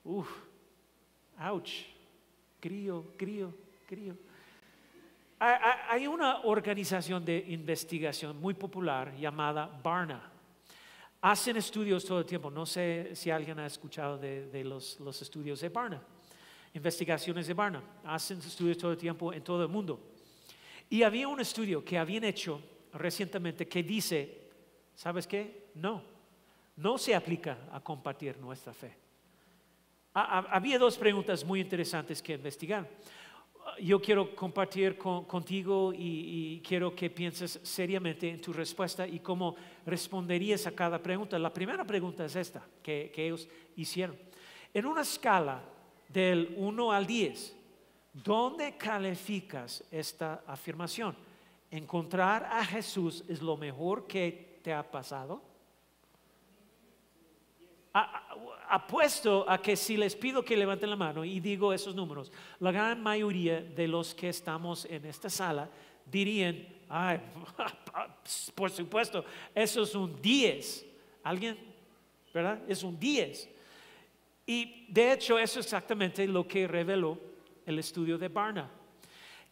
Uf, 0.05 0.29
ouch, 1.41 1.85
crío, 2.61 3.05
crío, 3.17 3.53
crío. 3.87 4.17
Hay 5.39 6.07
una 6.07 6.41
organización 6.45 7.23
de 7.23 7.45
investigación 7.49 8.41
muy 8.41 8.55
popular 8.55 9.15
llamada 9.17 9.67
Barna. 9.83 10.33
Hacen 11.21 11.59
estudios 11.59 12.05
todo 12.07 12.21
el 12.21 12.25
tiempo. 12.25 12.51
No 12.51 12.65
sé 12.65 13.15
si 13.15 13.31
alguien 13.31 13.59
ha 13.59 13.67
escuchado 13.67 14.17
de, 14.17 14.65
los, 14.65 14.99
estudios 15.21 15.61
de 15.61 15.69
Barna. 15.69 16.03
Investigaciones 16.73 17.47
de 17.47 17.55
Barna. 17.55 17.83
Hacen 18.05 18.39
estudios 18.39 18.79
todo 18.79 18.93
el 18.93 18.97
tiempo 18.97 19.31
en 19.33 19.45
todo 19.45 19.63
el 19.63 19.69
mundo. 19.69 20.01
Y 20.89 21.03
había 21.03 21.29
un 21.29 21.41
estudio 21.41 21.85
que 21.85 21.99
habían 21.99 22.25
hecho 22.25 22.63
recientemente 22.95 23.69
que 23.69 23.83
dice, 23.83 24.49
¿sabes 24.95 25.27
qué? 25.27 25.67
No, 25.75 26.03
no 26.77 26.97
se 26.97 27.15
aplica 27.15 27.59
a 27.73 27.81
compartir 27.81 28.39
nuestra 28.39 28.73
fe. 28.73 28.97
Había 30.15 30.79
dos 30.79 30.97
preguntas 30.97 31.45
muy 31.45 31.61
interesantes 31.61 32.23
que 32.23 32.33
investigar 32.33 32.89
yo 33.81 34.01
quiero 34.01 34.35
compartir 34.35 34.97
contigo 34.99 35.93
y, 35.95 36.63
quiero 36.67 36.95
que 36.95 37.11
pienses 37.11 37.61
seriamente 37.63 38.29
en 38.29 38.41
tu 38.41 38.53
respuesta 38.53 39.07
y 39.07 39.21
cómo 39.21 39.55
responderías 39.85 40.67
a 40.67 40.73
cada 40.73 41.03
pregunta. 41.03 41.39
La 41.39 41.53
primera 41.53 41.85
pregunta 41.85 42.25
es 42.25 42.37
esta 42.37 42.63
que, 42.83 43.11
que 43.15 43.27
ellos 43.27 43.49
hicieron. 43.77 44.17
En 44.73 44.87
una 44.87 45.03
escala 45.03 45.63
del 46.09 46.55
1 46.57 46.93
al 46.93 47.07
10, 47.07 47.57
¿dónde 48.13 48.77
calificas 48.77 49.85
esta 49.91 50.43
afirmación? 50.47 51.17
¿Encontrar 51.71 52.45
a 52.45 52.65
Jesús 52.65 53.25
es 53.29 53.43
lo 53.43 53.57
mejor 53.57 54.07
que 54.07 54.61
te 54.63 54.73
ha 54.73 54.89
pasado? 54.91 55.43
Apuesto 58.69 59.45
a 59.49 59.61
que 59.61 59.77
si 59.77 59.97
les 59.97 60.15
pido 60.15 60.45
que 60.45 60.57
levanten 60.57 60.91
la 60.91 60.97
mano 60.97 61.25
y 61.25 61.41
digo 61.41 61.73
esos 61.73 61.95
números, 61.95 62.33
la 62.61 62.73
gran 62.73 63.03
mayoría 63.03 63.61
de 63.61 63.89
los 63.89 64.15
que 64.15 64.29
estamos 64.29 64.85
en 64.87 65.05
esta 65.07 65.31
sala 65.31 65.69
dirían, 66.05 66.67
ay, 66.89 67.21
por 68.55 68.71
supuesto, 68.71 69.25
eso 69.55 69.83
es 69.83 69.95
un 69.95 70.21
10. 70.21 70.87
¿Alguien? 71.23 71.59
¿Verdad? 72.33 72.63
Es 72.69 72.83
un 72.83 72.99
10. 72.99 73.49
Y 74.47 74.87
de 74.89 75.13
hecho 75.13 75.39
eso 75.39 75.61
es 75.61 75.67
exactamente 75.67 76.27
lo 76.27 76.47
que 76.47 76.69
reveló 76.69 77.19
el 77.65 77.79
estudio 77.79 78.17
de 78.19 78.29
Barna 78.29 78.71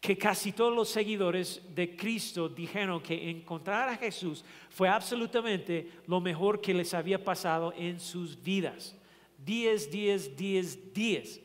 que 0.05 0.19
casi 0.19 0.53
todos 0.53 0.77
los 0.77 0.91
seguidores 0.91 1.63
de 1.75 1.97
Cristo 1.97 2.47
dijeron 2.47 3.01
que 3.01 3.31
encontrar 3.31 3.89
a 3.89 3.97
Jesús 3.97 4.45
fue 4.69 4.87
absolutamente 4.87 5.93
lo 6.07 6.21
mejor 6.21 6.61
que 6.61 6.75
les 6.75 6.93
había 6.93 7.25
pasado 7.25 7.73
en 7.75 7.99
sus 7.99 8.43
vidas. 8.43 8.95
Diez, 9.39 9.91
diez, 9.91 10.37
diez, 10.37 10.93
diez. 10.93 11.41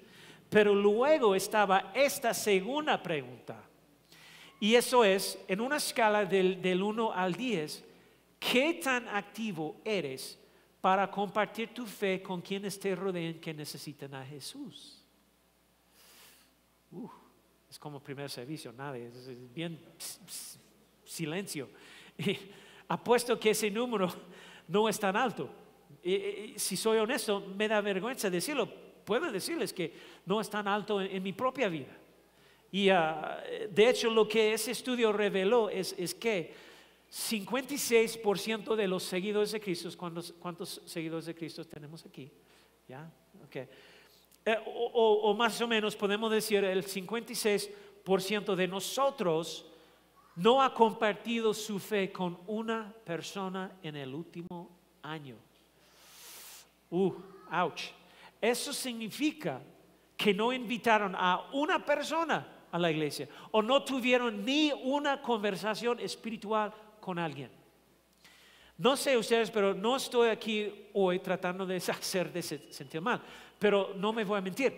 Pero 0.50 0.76
luego 0.76 1.36
estaba 1.36 1.94
esta 1.96 2.34
segunda 2.34 3.02
pregunta. 3.02 3.64
Y 4.60 4.76
eso 4.76 5.06
es, 5.06 5.40
en 5.48 5.62
una 5.62 5.78
escala 5.78 6.26
del, 6.26 6.62
del 6.62 6.84
1 6.84 7.14
al 7.14 7.36
10, 7.36 7.86
¿qué 8.42 8.74
tan 8.84 9.08
activo 9.08 9.78
eres 9.86 10.38
para 10.82 11.10
compartir 11.10 11.74
tu 11.74 11.86
fe 11.86 12.22
con 12.22 12.42
quienes 12.42 12.78
te 12.78 12.94
rodean 12.94 13.36
que 13.36 13.54
necesitan 13.54 14.16
a 14.16 14.26
Jesús? 14.26 15.02
Es 17.70 17.78
como 17.78 18.02
primer 18.02 18.30
servicio, 18.30 18.72
nadie, 18.74 19.08
es 19.08 19.54
bien 19.54 19.80
silencio. 21.06 21.70
Y 22.18 22.38
apuesto 22.90 23.40
que 23.40 23.52
ese 23.52 23.72
número 23.72 24.12
no 24.68 24.90
es 24.90 25.00
tan 25.00 25.16
alto. 25.16 25.50
Y, 26.04 26.54
si 26.58 26.76
soy 26.76 26.98
honesto, 26.98 27.40
me 27.56 27.68
da 27.68 27.80
vergüenza 27.80 28.30
decirlo. 28.30 28.70
Puedo 29.06 29.32
decirles 29.32 29.72
que 29.72 29.94
no 30.26 30.42
es 30.42 30.50
tan 30.50 30.68
alto 30.68 31.00
en, 31.00 31.24
mi 31.24 31.32
propia 31.32 31.70
vida. 31.70 31.96
Y 32.72 32.90
ah, 32.90 33.42
de 33.70 33.90
hecho 33.90 34.10
lo 34.10 34.28
que 34.28 34.54
ese 34.54 34.72
estudio 34.72 35.14
reveló 35.14 35.70
es, 35.70 35.96
es 35.98 36.14
que 36.14 36.54
56% 37.10 38.76
de 38.76 38.88
los 38.88 39.04
seguidores 39.04 39.52
de 39.52 39.60
Cristo, 39.60 39.90
¿cuántos, 39.98 40.34
¿cuántos 40.34 40.82
seguidores 40.86 41.26
de 41.26 41.36
Cristo 41.36 41.66
tenemos 41.66 42.06
aquí? 42.06 42.32
¿Ya? 42.88 43.12
Okay. 43.46 43.68
Eh, 44.50 44.58
o, 44.66 45.36
más 45.36 45.62
o 45.62 45.68
menos 45.68 45.96
podemos 45.96 46.32
decir 46.32 46.64
el 46.64 46.84
56% 46.84 48.56
de 48.56 48.68
nosotros 48.68 49.64
no 50.38 50.64
ha 50.64 50.74
compartido 50.74 51.54
su 51.54 51.78
fe 51.78 52.12
con 52.12 52.36
una 52.48 52.92
persona 53.06 53.78
en 53.84 53.96
el 53.96 54.12
último 54.12 54.68
año. 55.04 55.36
Uh, 56.90 57.14
ouch. 57.52 57.92
Eso 58.42 58.74
significa 58.74 59.62
que 60.18 60.34
no 60.34 60.52
invitaron 60.52 61.14
a 61.16 61.52
una 61.54 61.86
persona 61.86 62.66
a 62.72 62.80
la 62.80 62.90
iglesia 62.90 63.30
o 63.52 63.62
no 63.62 63.84
tuvieron 63.84 64.44
ni 64.44 64.72
una 64.72 65.22
conversación 65.22 66.00
espiritual 66.00 66.74
con 67.00 67.20
alguien. 67.20 67.52
No 68.80 68.98
sé 68.98 69.16
ustedes, 69.16 69.52
pero 69.52 69.76
no 69.76 69.96
estoy 69.96 70.30
aquí 70.30 70.90
hoy 70.94 71.20
tratando 71.20 71.66
de 71.66 71.76
hacer 71.88 72.34
de 72.34 72.42
sentir 72.42 73.00
mal 73.00 73.22
pero 73.60 73.94
no 73.98 74.14
me 74.14 74.24
voy 74.24 74.38
a 74.38 74.42
mentir. 74.42 74.74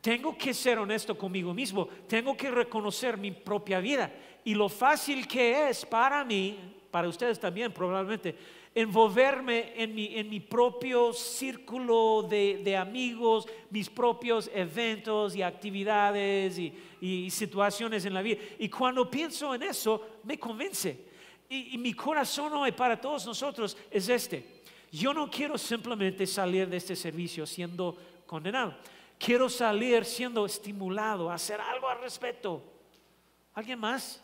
Tengo 0.00 0.36
que 0.36 0.52
ser 0.52 0.78
honesto 0.78 1.16
conmigo 1.16 1.54
mismo, 1.54 1.86
tengo 2.08 2.36
que 2.36 2.50
reconocer 2.50 3.16
mi 3.16 3.30
propia 3.30 3.78
vida 3.78 4.12
y 4.42 4.54
lo 4.54 4.68
fácil 4.68 5.28
que 5.28 5.68
es 5.68 5.86
para 5.86 6.24
mí, 6.24 6.58
para 6.90 7.08
ustedes 7.08 7.38
también 7.38 7.72
probablemente, 7.72 8.34
envolverme 8.74 9.72
en 9.76 9.94
mi, 9.94 10.16
en 10.16 10.28
mi 10.28 10.40
propio 10.40 11.12
círculo 11.12 12.26
de, 12.28 12.76
amigos, 12.76 13.46
mis 13.70 13.88
propios 13.88 14.50
eventos 14.52 15.36
y 15.36 15.42
actividades 15.42 16.58
y, 16.58 16.72
situaciones 17.30 18.06
en 18.06 18.14
la 18.14 18.22
vida. 18.22 18.40
Y 18.58 18.68
cuando 18.70 19.10
pienso 19.10 19.54
en 19.54 19.62
eso, 19.62 20.02
me 20.22 20.38
convence. 20.38 21.13
Y 21.48 21.78
mi 21.78 21.94
corazón 21.94 22.52
hoy 22.54 22.72
para 22.72 23.00
todos 23.00 23.26
nosotros 23.26 23.76
es 23.90 24.08
este. 24.08 24.62
Yo 24.94 25.12
no 25.12 25.28
quiero 25.28 25.58
simplemente 25.58 26.24
salir 26.24 26.68
de 26.68 26.76
este 26.76 26.94
servicio 26.94 27.46
siendo 27.46 27.96
condenado. 28.26 28.76
Quiero 29.18 29.48
salir 29.48 30.04
siendo 30.04 30.46
estimulado 30.46 31.30
a 31.30 31.34
hacer 31.34 31.60
algo 31.60 31.88
al 31.88 32.00
respecto. 32.00 32.62
¿Alguien 33.54 33.80
más? 33.80 34.22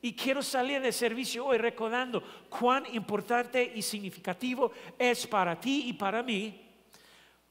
Y 0.00 0.14
quiero 0.14 0.42
salir 0.42 0.80
de 0.80 0.92
servicio 0.92 1.46
hoy 1.46 1.58
recordando 1.58 2.22
cuán 2.48 2.84
importante 2.94 3.72
y 3.74 3.82
significativo 3.82 4.72
es 4.98 5.26
para 5.26 5.58
ti 5.58 5.84
y 5.86 5.92
para 5.92 6.22
mí, 6.22 6.60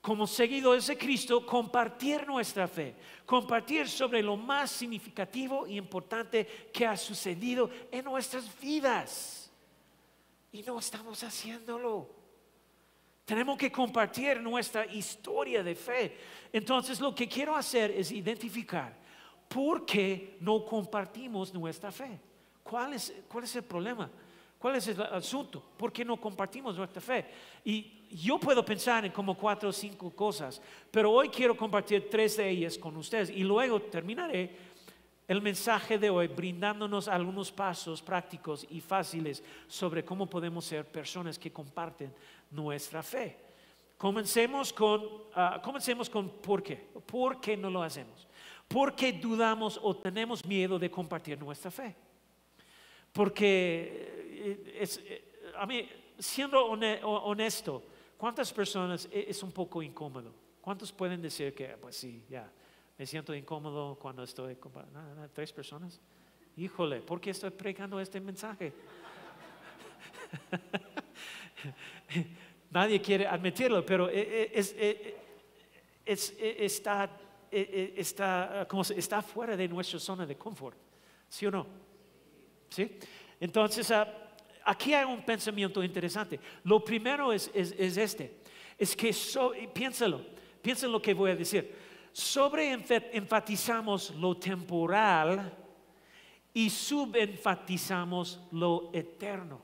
como 0.02 0.26
seguidores 0.26 0.88
de 0.88 0.98
Cristo, 0.98 1.46
compartir 1.46 2.26
nuestra 2.26 2.68
fe, 2.68 2.96
compartir 3.26 3.88
sobre 3.88 4.24
lo 4.24 4.36
más 4.36 4.72
significativo 4.72 5.68
y 5.68 5.78
importante 5.78 6.70
que 6.74 6.88
ha 6.88 6.98
sucedido 6.98 7.70
en 7.92 8.06
nuestras 8.06 8.60
vidas. 8.60 9.52
Y 10.52 10.64
no 10.64 10.80
estamos 10.80 11.24
haciéndolo. 11.24 12.10
Tenemos 13.26 13.58
que 13.58 13.72
compartir 13.72 14.42
nuestra 14.42 14.86
historia 14.88 15.62
de 15.64 15.76
fe. 15.76 16.18
Entonces 16.52 17.00
lo 17.00 17.14
que 17.14 17.30
quiero 17.30 17.56
hacer 17.56 17.92
es 17.92 18.12
identificar 18.12 18.98
por 19.48 19.86
qué 19.86 20.38
no 20.40 20.66
compartimos 20.66 21.54
nuestra 21.54 21.92
fe. 21.92 22.20
¿Cuál 22.64 22.94
es, 22.94 23.14
cuál 23.28 23.44
es 23.44 23.56
el 23.56 23.64
problema? 23.64 24.10
¿Cuál 24.62 24.76
es 24.76 24.88
el 24.90 25.02
asunto? 25.02 25.60
¿Por 25.76 25.92
qué 25.92 26.06
no 26.06 26.18
compartimos 26.18 26.78
nuestra 26.78 27.02
fe? 27.02 27.26
Y 27.66 28.06
yo 28.12 28.38
puedo 28.38 28.64
pensar 28.64 29.04
en 29.04 29.12
como 29.12 29.36
cuatro 29.36 29.70
o 29.70 29.74
cinco 29.74 30.12
cosas, 30.12 30.62
pero 30.92 31.12
hoy 31.12 31.30
quiero 31.30 31.58
compartir 31.58 32.08
tres 32.12 32.38
de 32.38 32.48
ellas 32.48 32.78
con 32.78 32.96
ustedes 32.96 33.32
y 33.32 33.44
luego 33.44 33.82
terminaré 33.82 34.56
el 35.28 35.42
mensaje 35.42 35.98
de 35.98 36.12
hoy 36.12 36.28
brindándonos 36.28 37.08
algunos 37.08 37.52
pasos 37.52 38.04
prácticos 38.04 38.68
y 38.70 38.82
fáciles 38.82 39.44
sobre 39.68 40.06
cómo 40.06 40.28
podemos 40.28 40.64
ser 40.64 40.86
personas 40.86 41.40
que 41.40 41.52
comparten 41.52 42.14
nuestra 42.52 43.02
fe. 43.02 43.38
Comencemos 43.98 44.72
con, 44.72 45.02
ah, 45.34 45.60
comencemos 45.64 46.08
con 46.08 46.30
por 46.30 46.62
qué. 46.62 46.76
¿Por 46.76 47.42
qué 47.42 47.58
no 47.58 47.72
lo 47.72 47.82
hacemos? 47.82 48.28
¿Por 48.68 48.94
qué 48.96 49.12
dudamos 49.12 49.80
o 49.82 49.96
tenemos 49.96 50.46
miedo 50.46 50.78
de 50.78 50.92
compartir 50.92 51.40
nuestra 51.40 51.72
fe? 51.72 51.96
Porque 53.12 54.21
es, 54.80 55.02
eh, 55.06 55.52
a 55.56 55.66
mí, 55.66 55.88
siendo 56.18 56.66
honesto, 56.66 57.84
¿cuántas 58.18 58.52
personas 58.54 59.08
e, 59.12 59.26
es 59.30 59.44
un 59.44 59.52
poco 59.52 59.82
incómodo? 59.82 60.34
¿Cuántos 60.62 60.92
pueden 60.92 61.22
decir 61.22 61.54
que, 61.54 61.70
pues 61.78 61.96
sí, 61.96 62.24
ya, 62.30 62.50
me 62.98 63.06
siento 63.06 63.34
incómodo 63.34 63.98
cuando 64.00 64.24
estoy 64.24 64.56
con 64.56 64.72
tres 65.34 65.52
personas? 65.52 66.00
Híjole, 66.58 67.02
¿por 67.02 67.20
qué 67.20 67.32
estoy 67.32 67.50
predicando 67.50 68.00
este 68.00 68.20
mensaje? 68.20 68.74
Nadie 72.72 73.02
quiere 73.02 73.28
admitirlo, 73.28 73.86
pero 73.86 74.10
e, 74.10 74.52
e, 74.54 75.18
e, 76.06 76.66
está, 76.66 77.10
está, 77.52 78.68
está 78.96 79.22
fuera 79.22 79.58
de 79.58 79.68
nuestra 79.68 80.00
zona 80.00 80.26
de 80.26 80.38
confort, 80.38 80.78
¿sí 81.28 81.46
o 81.48 81.52
no? 81.52 81.68
¿Sí? 82.70 82.98
Entonces, 83.40 83.92
ah, 83.92 84.21
aquí 84.66 84.94
hay 84.94 85.06
un 85.06 85.24
pensamiento 85.24 85.84
interesante. 85.84 86.40
Lo 86.64 86.84
primero 86.84 87.32
es, 87.34 87.50
este, 87.54 88.42
es 88.78 88.96
que, 88.96 89.16
piénsalo 89.74 90.22
lo 90.90 91.02
que 91.02 91.14
voy 91.14 91.32
a 91.32 91.36
decir. 91.36 91.76
Sobre 92.12 92.72
enfatizamos 92.72 94.12
lo 94.16 94.36
temporal 94.36 95.54
y 96.54 96.70
subenfatizamos 96.70 98.40
lo 98.52 98.90
eterno. 98.94 99.62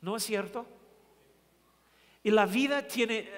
¿No 0.00 0.16
es 0.16 0.22
cierto? 0.22 0.66
Y 2.22 2.30
la 2.30 2.46
vida 2.46 2.86
tiene, 2.86 3.28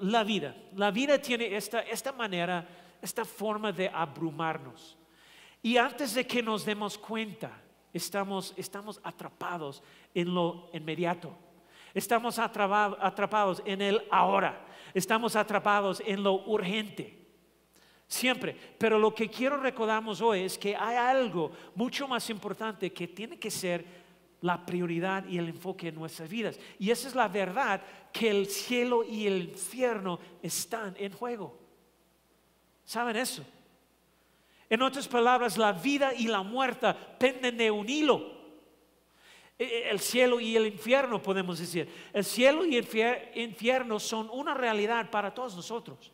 la 0.00 0.24
vida, 0.24 0.56
la 0.74 0.90
vida 0.90 1.20
tiene 1.20 1.56
esta, 1.56 1.80
esta 1.80 2.12
manera, 2.12 2.66
esta 3.00 3.24
forma 3.24 3.70
de 3.70 3.88
abrumarnos. 3.88 4.96
Y 5.62 5.76
antes 5.76 6.14
de 6.14 6.26
que 6.26 6.42
nos 6.42 6.64
demos 6.64 6.98
cuenta, 6.98 7.52
estamos, 7.98 8.54
estamos 8.56 9.00
atrapados 9.04 9.82
en 10.14 10.34
lo 10.34 10.70
inmediato. 10.72 11.36
Estamos 11.94 12.38
atrapados 12.38 13.62
en 13.64 13.82
el 13.82 14.02
ahora. 14.10 14.66
Estamos 14.94 15.36
atrapados 15.36 16.02
en 16.04 16.22
lo 16.22 16.46
urgente. 16.46 17.26
Siempre. 18.06 18.56
Pero 18.78 18.98
lo 18.98 19.14
que 19.14 19.28
quiero 19.28 19.58
recordamos 19.58 20.20
hoy 20.20 20.40
es 20.40 20.56
que 20.56 20.74
hay 20.74 20.96
algo 20.96 21.50
mucho 21.74 22.08
más 22.08 22.28
importante 22.30 22.92
que 22.92 23.08
tiene 23.08 23.38
que 23.38 23.50
ser 23.50 23.84
la 24.40 24.64
prioridad 24.64 25.26
y 25.26 25.38
el 25.38 25.48
enfoque 25.48 25.88
en 25.88 25.96
nuestras 25.96 26.28
vidas. 26.28 26.58
Y 26.78 26.90
esa 26.90 27.08
es 27.08 27.14
la 27.14 27.28
verdad 27.28 27.82
que 28.12 28.30
el 28.30 28.46
cielo 28.46 29.04
y 29.04 29.26
el 29.26 29.50
infierno 29.50 30.18
están 30.42 30.94
en 30.98 31.12
juego. 31.12 31.58
¿Saben 32.84 33.16
eso? 33.16 33.44
En 34.70 34.82
otras 34.82 35.08
palabras, 35.08 35.56
la 35.56 35.72
vida 35.72 36.12
y 36.14 36.26
la 36.26 36.42
muerte 36.42 36.94
penden 37.18 37.56
de 37.56 37.70
un 37.70 37.88
hilo. 37.88 38.38
E, 39.58 39.64
e, 39.64 39.90
el 39.90 40.00
cielo 40.00 40.38
y 40.40 40.56
el 40.56 40.66
infierno, 40.66 41.22
podemos 41.22 41.58
decir. 41.58 41.88
El 42.12 42.24
cielo 42.24 42.64
y 42.64 42.76
el 42.76 42.86
infierno 43.34 43.98
son 43.98 44.28
una 44.30 44.54
realidad 44.54 45.10
para 45.10 45.32
todos 45.32 45.56
nosotros. 45.56 46.12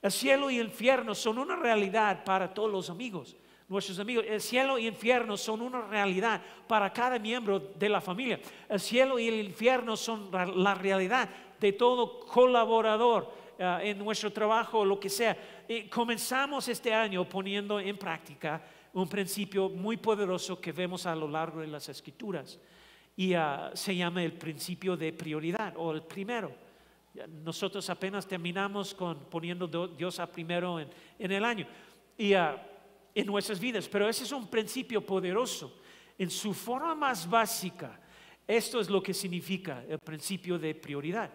El 0.00 0.12
cielo 0.12 0.50
y 0.50 0.58
el 0.58 0.68
infierno 0.68 1.14
son 1.14 1.38
una 1.38 1.56
realidad 1.56 2.24
para 2.24 2.52
todos 2.52 2.70
los 2.70 2.90
amigos 2.90 3.36
nuestros 3.68 3.98
amigos. 3.98 4.24
El 4.26 4.40
cielo 4.40 4.78
y 4.78 4.86
el 4.86 4.94
infierno 4.94 5.36
son 5.36 5.60
una 5.60 5.82
realidad 5.82 6.40
para 6.66 6.92
cada 6.92 7.18
miembro 7.18 7.60
de 7.60 7.88
la 7.88 8.00
familia. 8.00 8.40
El 8.68 8.80
cielo 8.80 9.18
y 9.18 9.28
el 9.28 9.46
infierno 9.46 9.96
son 9.96 10.30
la 10.32 10.74
realidad 10.74 11.28
de 11.60 11.72
todo 11.72 12.20
colaborador 12.20 13.30
eh, 13.58 13.78
en 13.82 13.98
nuestro 13.98 14.32
trabajo 14.32 14.84
lo 14.84 14.98
que 14.98 15.10
sea. 15.10 15.36
Comenzamos 15.90 16.68
este 16.68 16.94
año 16.94 17.28
poniendo 17.28 17.78
en 17.80 17.98
práctica 17.98 18.62
un 18.94 19.08
principio 19.08 19.68
muy 19.68 19.96
poderoso 19.96 20.60
que 20.60 20.72
vemos 20.72 21.04
a 21.06 21.14
lo 21.14 21.28
largo 21.28 21.60
de 21.60 21.66
las 21.66 21.88
escrituras 21.88 22.58
y 23.16 23.34
ah, 23.34 23.70
se 23.74 23.94
llama 23.94 24.22
el 24.22 24.32
principio 24.32 24.96
de 24.96 25.12
prioridad 25.12 25.74
o 25.76 25.92
el 25.92 26.02
primero. 26.02 26.52
Nosotros 27.42 27.90
apenas 27.90 28.26
terminamos 28.26 28.94
con 28.94 29.24
poniendo 29.24 29.66
Dios 29.88 30.20
a 30.20 30.30
primero 30.30 30.78
en, 30.78 30.88
el 31.18 31.44
año. 31.44 31.66
Y 32.16 32.34
uh, 32.34 32.56
en 33.14 33.26
nuestras 33.26 33.58
vidas. 33.58 33.88
Pero 33.88 34.08
ese 34.08 34.22
es 34.22 34.32
un 34.32 34.48
principio 34.48 35.04
poderoso. 35.04 35.80
En 36.16 36.30
su 36.30 36.54
forma 36.54 36.94
más 36.94 37.28
básica, 37.28 38.00
esto 38.46 38.80
es 38.80 38.88
lo 38.88 39.02
que 39.02 39.12
significa 39.12 39.84
el 39.88 39.98
principio 39.98 40.58
de 40.58 40.74
prioridad. 40.74 41.30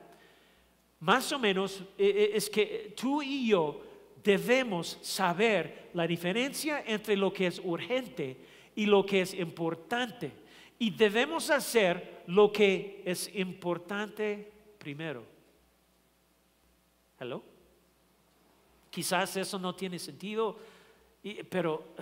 Más 1.04 1.34
o 1.34 1.38
menos 1.38 1.84
e, 1.98 2.08
e, 2.08 2.38
es 2.38 2.50
que 2.50 2.94
tú 2.96 3.22
y 3.22 3.50
yo 3.50 3.82
debemos 4.24 4.98
saber 5.02 5.90
la 5.94 6.08
diferencia 6.08 6.82
entre 6.88 7.18
lo 7.18 7.34
que 7.34 7.48
es 7.48 7.60
urgente 7.62 8.38
y 8.74 8.86
lo 8.86 9.06
que 9.06 9.20
es 9.20 9.34
importante. 9.34 10.32
Y 10.80 10.92
debemos 10.92 11.50
hacer 11.50 12.24
lo 12.28 12.54
que 12.54 13.02
es 13.04 13.30
importante 13.36 14.50
primero. 14.78 15.26
¿Hello? 17.20 17.44
Quizás 18.90 19.36
eso 19.36 19.60
no 19.60 19.76
tiene 19.76 20.00
sentido 20.00 20.58
pero 21.50 21.96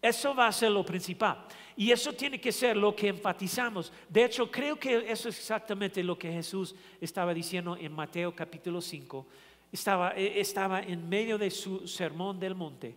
eso 0.00 0.34
va 0.34 0.48
a 0.48 0.52
ser 0.52 0.70
lo 0.70 0.84
principal. 0.84 1.46
Y 1.76 1.92
eso 1.92 2.14
tiene 2.14 2.40
que 2.40 2.52
ser 2.52 2.74
lo 2.74 2.96
que 2.96 3.08
enfatizamos. 3.08 3.92
De 4.08 4.24
hecho, 4.24 4.50
creo 4.50 4.76
que 4.76 5.10
eso 5.10 5.28
es 5.28 5.38
exactamente 5.38 6.02
lo 6.02 6.18
que 6.18 6.32
Jesús 6.32 6.74
estaba 7.00 7.34
diciendo 7.34 7.76
en 7.78 7.92
Mateo 7.92 8.34
capítulo 8.34 8.80
5. 8.80 9.26
Estaba, 9.70 10.16
e, 10.16 10.40
estaba 10.40 10.80
en 10.80 11.06
medio 11.06 11.36
de 11.36 11.50
su 11.50 11.86
sermón 11.86 12.40
del 12.40 12.54
monte 12.54 12.96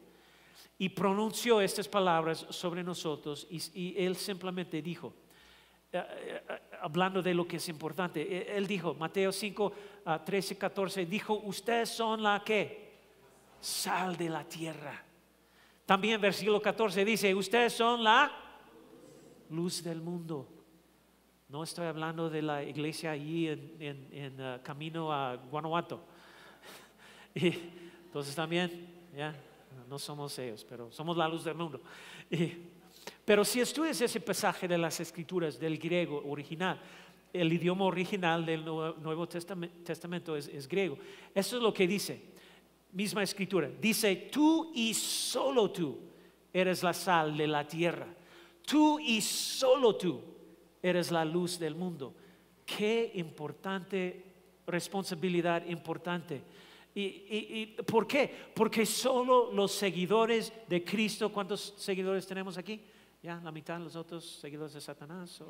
y 0.77 0.87
pronunció 0.87 1.59
estas 1.59 1.89
palabras 1.89 2.45
sobre 2.51 2.81
nosotros 2.81 3.45
y, 3.49 3.95
él 3.97 4.15
simplemente 4.15 4.81
dijo, 4.81 5.13
eh, 5.91 6.01
eh, 6.01 6.41
hablando 6.81 7.21
de 7.21 7.33
lo 7.33 7.45
que 7.45 7.57
es 7.57 7.67
importante, 7.67 8.55
él 8.55 8.65
dijo, 8.65 8.93
Mateo 8.93 9.33
5, 9.33 9.73
13, 10.25 10.57
14, 10.57 11.05
dijo, 11.05 11.33
ustedes 11.43 11.89
son 11.89 12.23
la 12.23 12.41
que, 12.45 12.87
sal 13.59 14.15
de 14.15 14.29
la 14.29 14.45
tierra. 14.45 15.03
También 15.85 16.21
versículo 16.21 16.61
14 16.61 17.03
dice, 17.03 17.35
ustedes 17.35 17.73
son 17.73 18.01
la 18.05 18.48
luz 19.49 19.83
del 19.83 20.01
mundo. 20.01 20.47
No 21.47 21.63
estoy 21.63 21.87
hablando 21.87 22.29
de 22.29 22.41
la 22.41 22.63
iglesia 22.63 23.11
allí 23.11 23.47
en, 23.47 24.39
uh, 24.39 24.61
camino 24.63 25.11
a 25.11 25.35
Guanajuato. 25.35 26.01
Y, 27.35 27.53
entonces 28.05 28.33
también, 28.33 28.87
ya, 29.15 29.35
no 29.87 29.99
somos 29.99 30.37
ellos, 30.39 30.65
pero 30.67 30.91
somos 30.91 31.15
la 31.15 31.27
luz 31.27 31.43
del 31.43 31.53
mundo. 31.53 31.79
pero 33.23 33.45
si 33.45 33.61
estudias 33.61 34.01
ese 34.01 34.19
pasaje 34.19 34.67
de 34.67 34.77
las 34.77 34.99
escrituras 34.99 35.59
del 35.59 35.77
griego 35.77 36.23
original, 36.25 36.81
el 37.31 37.53
idioma 37.53 37.85
original 37.85 38.43
del 38.43 38.65
Nuevo, 38.65 39.27
Testamento, 39.27 40.35
es, 40.35 40.47
es 40.47 40.67
griego. 40.67 40.97
Eso 41.35 41.57
es 41.57 41.61
lo 41.61 41.71
que 41.71 41.87
dice 41.87 42.29
misma 42.91 43.23
escritura. 43.23 43.69
Dice, 43.79 44.15
tú 44.31 44.71
y 44.73 44.93
solo 44.93 45.71
tú 45.71 45.99
eres 46.51 46.83
la 46.83 46.93
sal 46.93 47.37
de 47.37 47.47
la 47.47 47.67
tierra. 47.67 48.07
Tú 48.69 48.99
y 48.99 49.19
solo 49.21 49.95
tú 49.95 50.21
eres 50.81 51.11
la 51.11 51.25
luz 51.25 51.57
del 51.57 51.73
mundo. 51.73 52.13
Qué 52.65 53.11
importante 53.15 54.25
responsabilidad 54.67 55.65
importante. 55.65 56.43
¿Y, 56.93 57.01
y, 57.01 57.77
por 57.83 58.05
qué? 58.05 58.51
Porque 58.53 58.85
solo 58.85 59.51
los 59.51 59.71
seguidores 59.71 60.53
de 60.67 60.83
Cristo, 60.83 61.31
¿cuántos 61.31 61.73
seguidores 61.77 62.27
tenemos 62.27 62.57
aquí? 62.59 62.79
Ya, 63.23 63.41
la 63.43 63.51
mitad, 63.51 63.79
los 63.79 63.95
otros 63.95 64.23
seguidores 64.39 64.73
de 64.73 64.81
Satanás. 64.81 65.41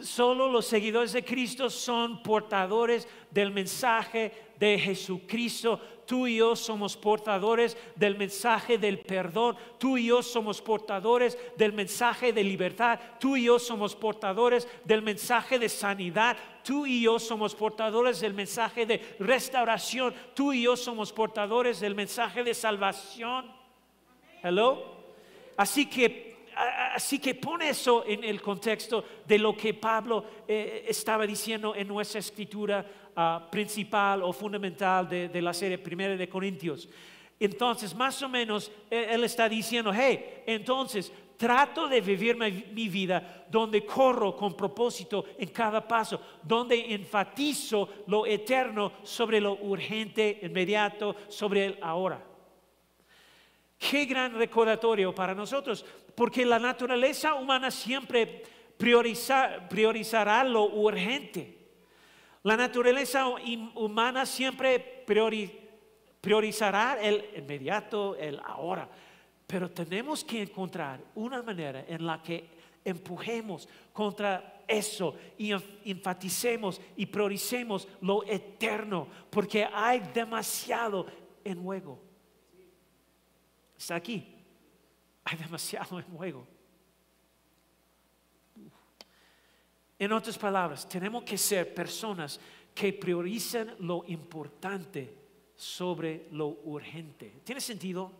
Solo 0.00 0.48
los 0.48 0.66
seguidores 0.66 1.12
de 1.12 1.24
Cristo 1.24 1.70
son 1.70 2.20
portadores 2.20 3.06
del 3.30 3.52
mensaje 3.52 4.32
de 4.58 4.76
Jesucristo. 4.76 5.80
Tú 6.04 6.26
y 6.26 6.38
yo 6.38 6.56
somos 6.56 6.96
portadores 6.96 7.76
del 7.94 8.16
mensaje 8.16 8.76
del 8.76 8.98
perdón. 8.98 9.56
Tú 9.78 9.96
y 9.96 10.06
yo 10.06 10.20
somos 10.20 10.60
portadores 10.60 11.38
del 11.56 11.72
mensaje 11.72 12.32
de 12.32 12.42
libertad. 12.42 12.98
Tú 13.20 13.36
y 13.36 13.44
yo 13.44 13.60
somos 13.60 13.94
portadores 13.94 14.66
del 14.84 15.00
mensaje 15.00 15.60
de 15.60 15.68
sanidad. 15.68 16.36
Tú 16.64 16.86
y 16.86 17.02
yo 17.02 17.20
somos 17.20 17.54
portadores 17.54 18.20
del 18.20 18.34
mensaje 18.34 18.86
de 18.86 19.16
restauración. 19.20 20.12
Tú 20.34 20.52
y 20.52 20.62
yo 20.62 20.76
somos 20.76 21.12
portadores 21.12 21.78
del 21.78 21.94
mensaje 21.94 22.42
de 22.42 22.52
salvación. 22.52 23.46
Hello. 24.42 25.04
Así 25.56 25.86
que 25.86 26.33
así 26.56 27.18
que 27.18 27.34
pone 27.34 27.68
eso 27.68 28.04
en 28.06 28.24
el 28.24 28.40
contexto 28.40 29.04
de 29.26 29.38
lo 29.38 29.56
que 29.56 29.74
Pablo 29.74 30.24
eh, 30.46 30.84
estaba 30.88 31.26
diciendo 31.26 31.74
en 31.74 31.88
nuestra 31.88 32.20
escritura 32.20 32.84
ah, 33.16 33.48
principal 33.50 34.22
o 34.22 34.32
fundamental 34.32 35.08
de, 35.08 35.42
la 35.42 35.52
serie 35.52 35.78
Primera 35.78 36.16
de 36.16 36.28
Corintios. 36.28 36.88
Entonces, 37.38 37.94
más 37.94 38.22
o 38.22 38.28
menos, 38.28 38.70
eh, 38.90 39.08
él 39.10 39.24
está 39.24 39.48
diciendo, 39.48 39.92
hey, 39.92 40.42
entonces 40.46 41.12
trato 41.36 41.88
de 41.88 42.00
vivir 42.00 42.36
mi, 42.36 42.88
vida 42.88 43.44
donde 43.50 43.84
corro 43.84 44.36
con 44.36 44.56
propósito 44.56 45.24
en 45.38 45.48
cada 45.48 45.86
paso, 45.86 46.20
donde 46.42 46.94
enfatizo 46.94 47.88
lo 48.06 48.26
eterno 48.26 48.92
sobre 49.02 49.40
lo 49.40 49.54
urgente, 49.54 50.40
inmediato, 50.42 51.16
sobre 51.28 51.66
el 51.66 51.78
ahora. 51.82 52.24
Qué 53.78 54.06
gran 54.06 54.34
recordatorio 54.34 55.14
para 55.14 55.34
nosotros, 55.34 55.84
porque 56.14 56.44
la 56.44 56.58
naturaleza 56.58 57.34
humana 57.34 57.70
siempre 57.70 58.42
priorizará 58.76 60.44
lo 60.44 60.64
urgente. 60.64 61.58
La 62.42 62.56
naturaleza 62.56 63.26
humana 63.74 64.26
siempre 64.26 65.04
priorizará 66.20 66.98
el 67.00 67.24
inmediato, 67.36 68.16
el 68.16 68.40
ahora. 68.44 68.88
Pero 69.46 69.70
tenemos 69.70 70.24
que 70.24 70.42
encontrar 70.42 71.00
una 71.14 71.42
manera 71.42 71.84
en 71.88 72.06
la 72.06 72.22
que 72.22 72.48
empujemos 72.84 73.68
contra 73.92 74.62
eso 74.66 75.16
y 75.38 75.52
enfaticemos 75.84 76.80
y 76.96 77.06
prioricemos 77.06 77.88
lo 78.00 78.24
eterno, 78.24 79.08
porque 79.30 79.66
hay 79.72 80.00
demasiado 80.12 81.06
en 81.44 81.62
juego. 81.62 82.00
Está 83.76 83.96
aquí. 83.96 84.33
Hay 85.24 85.36
demasiado 85.38 85.98
en 85.98 86.04
juego. 86.04 86.46
En 89.98 90.12
otras 90.12 90.36
palabras, 90.36 90.88
tenemos 90.88 91.22
que 91.22 91.38
ser 91.38 91.72
personas 91.72 92.38
que 92.74 92.92
prioricen 92.92 93.74
lo 93.78 94.04
importante 94.08 95.14
sobre 95.54 96.28
lo 96.32 96.48
urgente. 96.64 97.40
¿Tiene 97.44 97.60
sentido? 97.60 98.10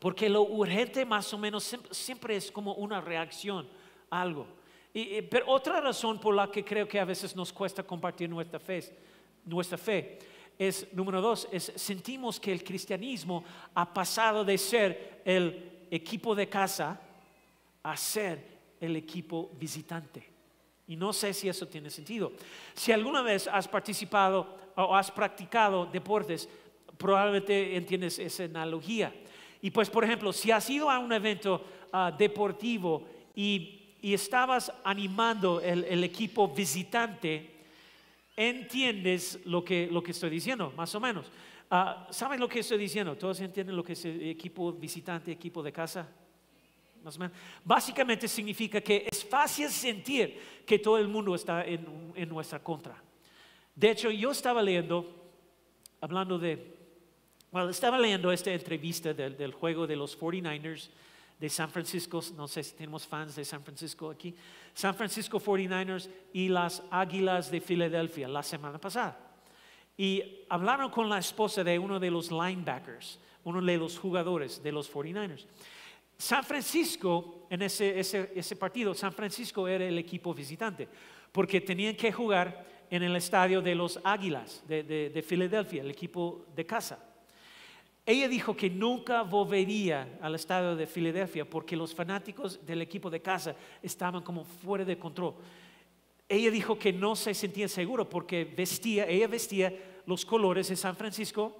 Porque 0.00 0.28
lo 0.28 0.42
urgente 0.42 1.04
más 1.04 1.32
o 1.34 1.38
menos 1.38 1.76
siempre 1.90 2.36
es 2.36 2.50
como 2.50 2.74
una 2.74 3.00
reacción 3.00 3.68
a 4.10 4.22
algo. 4.22 4.46
Y, 4.94 5.22
pero 5.22 5.50
otra 5.50 5.80
razón 5.80 6.18
por 6.18 6.34
la 6.34 6.50
que 6.50 6.64
creo 6.64 6.88
que 6.88 6.98
a 6.98 7.04
veces 7.04 7.36
nos 7.36 7.52
cuesta 7.52 7.82
compartir 7.82 8.30
nuestra 8.30 8.58
fe, 8.58 8.96
nuestra 9.44 9.76
fe 9.76 10.18
es, 10.58 10.86
número 10.92 11.20
dos, 11.20 11.48
es 11.52 11.72
sentimos 11.76 12.40
que 12.40 12.52
el 12.52 12.64
cristianismo 12.64 13.44
ha 13.74 13.92
pasado 13.92 14.44
de 14.44 14.58
ser 14.58 15.22
el 15.24 15.86
equipo 15.90 16.34
de 16.34 16.48
casa 16.48 17.00
a 17.82 17.96
ser 17.96 18.44
el 18.80 18.96
equipo 18.96 19.50
visitante. 19.58 20.24
Y 20.88 20.96
no 20.96 21.12
sé 21.12 21.34
si 21.34 21.48
eso 21.48 21.68
tiene 21.68 21.90
sentido. 21.90 22.32
Si 22.74 22.92
alguna 22.92 23.22
vez 23.22 23.46
has 23.46 23.68
participado 23.68 24.56
o 24.74 24.96
has 24.96 25.10
practicado 25.10 25.86
deportes, 25.86 26.48
probablemente 26.96 27.76
entiendes 27.76 28.18
esa 28.18 28.44
analogía. 28.44 29.12
Y 29.60 29.70
pues, 29.70 29.90
por 29.90 30.04
ejemplo, 30.04 30.32
si 30.32 30.50
has 30.50 30.68
ido 30.70 30.90
a 30.90 30.98
un 30.98 31.12
evento 31.12 31.64
ah, 31.92 32.12
deportivo 32.16 33.06
y, 33.34 33.74
estabas 34.00 34.72
animando 34.84 35.60
el, 35.60 36.04
equipo 36.04 36.46
visitante, 36.46 37.57
entiendes 38.38 39.40
lo 39.44 39.64
que, 39.64 39.88
lo 39.90 40.00
que 40.00 40.12
estoy 40.12 40.30
diciendo, 40.30 40.72
más 40.76 40.94
o 40.94 41.00
menos. 41.00 41.26
Uh, 41.70 42.10
¿Saben 42.10 42.38
lo 42.38 42.48
que 42.48 42.60
estoy 42.60 42.78
diciendo? 42.78 43.16
¿Todos 43.16 43.40
entienden 43.40 43.76
lo 43.76 43.82
que 43.82 43.94
es 43.94 44.04
equipo 44.04 44.72
visitante, 44.72 45.32
equipo 45.32 45.60
de 45.62 45.72
casa? 45.72 46.08
Básicamente 47.64 48.28
significa 48.28 48.80
que 48.80 49.06
es 49.10 49.24
fácil 49.24 49.68
sentir 49.68 50.62
que 50.64 50.78
todo 50.78 50.98
el 50.98 51.08
mundo 51.08 51.34
está 51.34 51.64
en, 51.64 52.28
nuestra 52.28 52.62
contra. 52.62 53.02
De 53.74 53.90
hecho, 53.90 54.10
yo 54.10 54.30
estaba 54.30 54.62
leyendo, 54.62 55.30
hablando 56.00 56.38
de, 56.38 56.76
bueno, 57.50 57.70
estaba 57.70 57.98
leyendo 57.98 58.30
esta 58.32 58.52
entrevista 58.52 59.14
del, 59.14 59.52
juego 59.52 59.86
de 59.86 59.96
los 59.96 60.18
49ers 60.18 60.90
de 61.38 61.48
San 61.48 61.70
Francisco, 61.70 62.20
no 62.36 62.48
sé 62.48 62.62
si 62.62 62.74
tenemos 62.74 63.06
fans 63.06 63.36
de 63.36 63.44
San 63.44 63.62
Francisco 63.62 64.10
aquí, 64.10 64.34
San 64.74 64.94
Francisco 64.94 65.40
49ers 65.40 66.08
y 66.32 66.48
las 66.48 66.82
Águilas 66.90 67.50
de 67.50 67.60
Filadelfia 67.60 68.26
la 68.28 68.42
semana 68.42 68.78
pasada. 68.78 69.18
Y 69.96 70.44
hablaron 70.48 70.90
con 70.90 71.08
la 71.08 71.18
esposa 71.18 71.62
de 71.64 71.78
uno 71.78 71.98
de 71.98 72.10
los 72.10 72.30
linebackers, 72.30 73.18
uno 73.44 73.60
de 73.60 73.76
los 73.76 73.98
jugadores 73.98 74.62
de 74.62 74.72
los 74.72 74.92
49ers. 74.92 75.46
San 76.16 76.42
Francisco, 76.42 77.46
en 77.48 77.62
ese, 77.62 78.56
partido, 78.58 78.92
San 78.92 79.12
Francisco 79.12 79.68
era 79.68 79.84
el 79.84 79.98
equipo 79.98 80.34
visitante, 80.34 80.88
porque 81.30 81.60
tenían 81.60 81.94
que 81.94 82.10
jugar 82.10 82.66
en 82.90 83.04
el 83.04 83.14
estadio 83.14 83.62
de 83.62 83.76
los 83.76 84.00
Águilas 84.02 84.64
de, 84.66 85.24
Filadelfia, 85.26 85.82
el 85.82 85.90
equipo 85.90 86.46
de 86.56 86.66
casa. 86.66 86.98
Ella 88.08 88.26
dijo 88.26 88.56
que 88.56 88.70
nunca 88.70 89.20
volvería 89.20 90.18
al 90.22 90.34
estadio 90.34 90.74
de 90.74 90.86
Filadelfia 90.86 91.44
porque 91.44 91.76
los 91.76 91.94
fanáticos 91.94 92.64
del 92.64 92.80
equipo 92.80 93.10
de 93.10 93.20
casa 93.20 93.54
estaban 93.82 94.22
como 94.22 94.44
fuera 94.44 94.82
de 94.82 94.98
control. 94.98 95.34
Ella 96.26 96.50
dijo 96.50 96.78
que 96.78 96.90
no 96.90 97.14
se 97.14 97.34
sentía 97.34 97.68
seguro 97.68 98.08
porque 98.08 98.46
vestía, 98.46 99.06
ella 99.06 99.28
vestía 99.28 99.74
los 100.06 100.24
colores 100.24 100.68
de 100.68 100.76
San 100.76 100.96
Francisco 100.96 101.54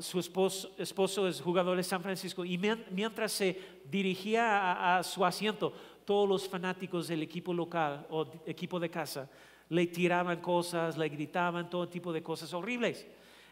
su 0.00 0.18
esposo, 0.18 1.28
es 1.28 1.40
jugador 1.40 1.76
de 1.76 1.84
San 1.84 2.02
Francisco 2.02 2.44
y 2.44 2.58
mientras 2.58 3.30
se 3.30 3.56
dirigía 3.88 4.98
a, 4.98 5.04
su 5.04 5.24
asiento, 5.24 5.72
todos 6.04 6.28
los 6.28 6.48
fanáticos 6.48 7.06
del 7.06 7.22
equipo 7.22 7.54
local 7.54 8.08
o 8.10 8.26
equipo 8.44 8.80
de 8.80 8.90
casa 8.90 9.30
le 9.68 9.86
tiraban 9.86 10.40
cosas, 10.40 10.98
le 10.98 11.08
gritaban 11.08 11.70
todo 11.70 11.88
tipo 11.88 12.12
de 12.12 12.24
cosas 12.24 12.52
horribles. 12.52 13.06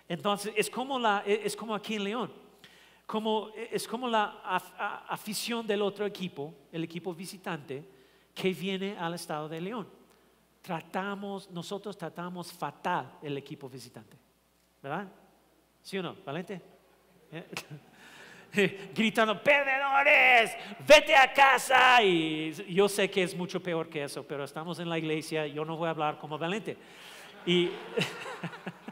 Entonces 0.09 0.53
es 0.57 0.69
como, 0.69 0.99
la, 0.99 1.23
e, 1.27 1.43
es 1.45 1.57
como 1.57 1.75
aquí 1.75 1.95
en 1.95 2.05
León, 2.05 2.33
como, 3.07 3.51
e, 3.57 3.71
es 3.73 3.89
como 3.89 4.09
la 4.09 4.41
afición 5.09 5.67
del 5.67 5.83
otro 5.83 6.07
equipo, 6.07 6.55
el 6.73 6.85
equipo 6.85 7.15
visitante, 7.15 7.85
que 8.35 8.53
viene 8.53 8.97
al 8.99 9.15
estado 9.15 9.49
de 9.49 9.61
León. 9.61 9.89
Tratamos, 10.61 11.51
nosotros 11.51 11.97
tratamos 11.97 12.53
fatal 12.53 13.19
el 13.23 13.37
equipo 13.37 13.69
visitante, 13.69 14.17
¿verdad? 14.83 15.07
¿Sí 15.83 15.99
o 15.99 16.03
no? 16.03 16.17
¿Valente? 16.25 16.61
¿Eh? 17.31 17.45
Gritando, 18.95 19.43
perdedores, 19.43 20.57
vete 20.87 21.15
a 21.15 21.33
casa. 21.33 22.03
Y 22.03 22.53
yo 22.73 22.89
sé 22.89 23.11
que 23.11 23.23
es 23.23 23.37
mucho 23.37 23.63
peor 23.63 23.89
que 23.89 24.05
eso, 24.05 24.25
pero 24.27 24.45
estamos 24.45 24.79
en 24.79 24.89
la 24.89 24.99
iglesia, 24.99 25.47
yo 25.47 25.65
no 25.65 25.77
voy 25.77 25.89
a 25.89 25.91
hablar 25.91 26.19
como 26.19 26.39
Valente. 26.39 26.77
Y, 27.45 27.69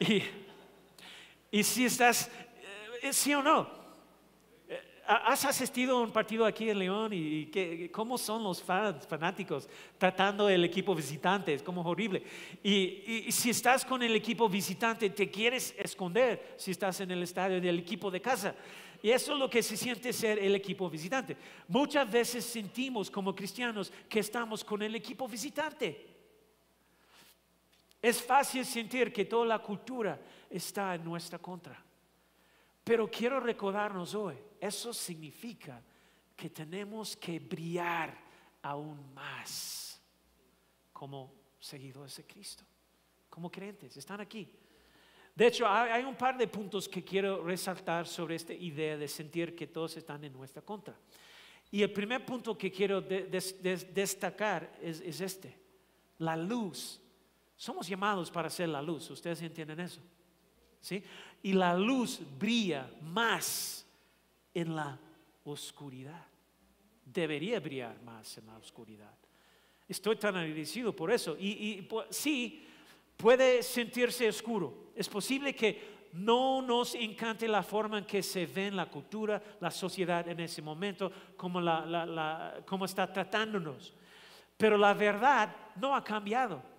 y, 0.00 0.22
y 1.50 1.62
si 1.62 1.84
estás, 1.84 2.30
eh, 3.02 3.12
sí 3.12 3.34
o 3.34 3.42
no, 3.42 3.80
¿Has 5.12 5.44
asistido 5.44 5.98
a 5.98 6.02
un 6.02 6.12
partido 6.12 6.46
aquí 6.46 6.70
en 6.70 6.78
León 6.78 7.10
y 7.12 7.88
cómo 7.90 8.16
son 8.16 8.44
los 8.44 8.62
fanáticos 8.62 9.68
tratando 9.98 10.48
el 10.48 10.62
equipo 10.62 10.94
visitante? 10.94 11.52
Es 11.52 11.64
como 11.64 11.82
horrible. 11.82 12.22
Y, 12.62 13.26
si 13.32 13.50
estás 13.50 13.84
con 13.84 14.04
el 14.04 14.14
equipo 14.14 14.48
visitante, 14.48 15.10
te 15.10 15.28
quieres 15.28 15.74
esconder 15.76 16.54
si 16.56 16.70
estás 16.70 17.00
en 17.00 17.10
el 17.10 17.24
estadio 17.24 17.60
del 17.60 17.80
equipo 17.80 18.08
de 18.08 18.20
casa. 18.20 18.54
Y 19.02 19.10
eso 19.10 19.32
es 19.32 19.38
lo 19.40 19.50
que 19.50 19.64
se 19.64 19.76
siente 19.76 20.12
ser 20.12 20.38
el 20.38 20.54
equipo 20.54 20.88
visitante. 20.88 21.36
Muchas 21.66 22.08
veces 22.08 22.44
sentimos 22.44 23.10
como 23.10 23.34
cristianos 23.34 23.92
que 24.08 24.20
estamos 24.20 24.62
con 24.62 24.80
el 24.80 24.94
equipo 24.94 25.26
visitante. 25.26 26.06
Es 28.00 28.22
fácil 28.22 28.64
sentir 28.64 29.12
que 29.12 29.26
toda 29.26 29.46
la 29.46 29.58
cultura 29.58 30.20
está 30.48 30.94
en 30.94 31.04
nuestra 31.04 31.38
contra. 31.38 31.82
Pero 32.82 33.10
quiero 33.10 33.38
recordarnos 33.40 34.14
hoy, 34.14 34.36
eso 34.58 34.92
significa 34.92 35.82
que 36.34 36.48
tenemos 36.48 37.16
que 37.16 37.38
brillar 37.38 38.16
aún 38.62 39.12
más 39.12 40.00
como 40.92 41.32
seguidores 41.58 42.16
de 42.16 42.24
Cristo, 42.24 42.64
como 43.28 43.50
creyentes. 43.50 43.96
Están 43.96 44.20
aquí. 44.20 44.50
De 45.34 45.46
hecho, 45.46 45.68
hay 45.68 46.02
un 46.02 46.16
par 46.16 46.36
de 46.36 46.48
puntos 46.48 46.88
que 46.88 47.04
quiero 47.04 47.44
resaltar 47.44 48.06
sobre 48.06 48.34
esta 48.34 48.52
idea 48.52 48.96
de 48.96 49.08
sentir 49.08 49.54
que 49.54 49.66
todos 49.66 49.96
están 49.96 50.24
en 50.24 50.32
nuestra 50.32 50.62
contra. 50.62 50.96
Y 51.70 51.82
el 51.82 51.92
primer 51.92 52.26
punto 52.26 52.58
que 52.58 52.72
quiero 52.72 53.00
destacar 53.00 54.76
es, 54.82 55.00
es 55.00 55.20
este, 55.20 55.56
la 56.18 56.36
luz. 56.36 57.00
Somos 57.60 57.86
llamados 57.86 58.30
para 58.30 58.48
ser 58.48 58.70
la 58.70 58.80
luz, 58.80 59.10
¿ustedes 59.10 59.42
entienden 59.42 59.80
eso? 59.80 60.00
¿Sí? 60.80 61.04
Y 61.42 61.52
la 61.52 61.76
luz 61.76 62.18
brilla 62.38 62.90
más 63.02 63.86
en 64.54 64.74
la 64.74 64.98
oscuridad. 65.44 66.24
Debería 67.04 67.60
brillar 67.60 68.00
más 68.00 68.38
en 68.38 68.46
la 68.46 68.56
oscuridad. 68.56 69.12
Estoy 69.86 70.16
tan 70.16 70.36
agradecido 70.36 70.96
por 70.96 71.12
eso. 71.12 71.36
Y, 71.38 71.86
sí, 72.08 72.66
puede 73.14 73.62
sentirse 73.62 74.26
oscuro. 74.26 74.92
Es 74.96 75.06
posible 75.06 75.54
que 75.54 76.08
no 76.14 76.62
nos 76.62 76.94
encante 76.94 77.46
la 77.46 77.62
forma 77.62 77.98
en 77.98 78.06
que 78.06 78.22
se 78.22 78.46
ve 78.46 78.70
la 78.70 78.86
cultura, 78.86 79.42
la 79.60 79.70
sociedad 79.70 80.26
en 80.26 80.40
ese 80.40 80.62
momento, 80.62 81.12
como, 81.36 81.60
como 82.64 82.86
está 82.86 83.12
tratándonos. 83.12 83.92
Pero 84.56 84.78
la 84.78 84.94
verdad 84.94 85.54
no 85.76 85.94
ha 85.94 86.02
cambiado. 86.02 86.69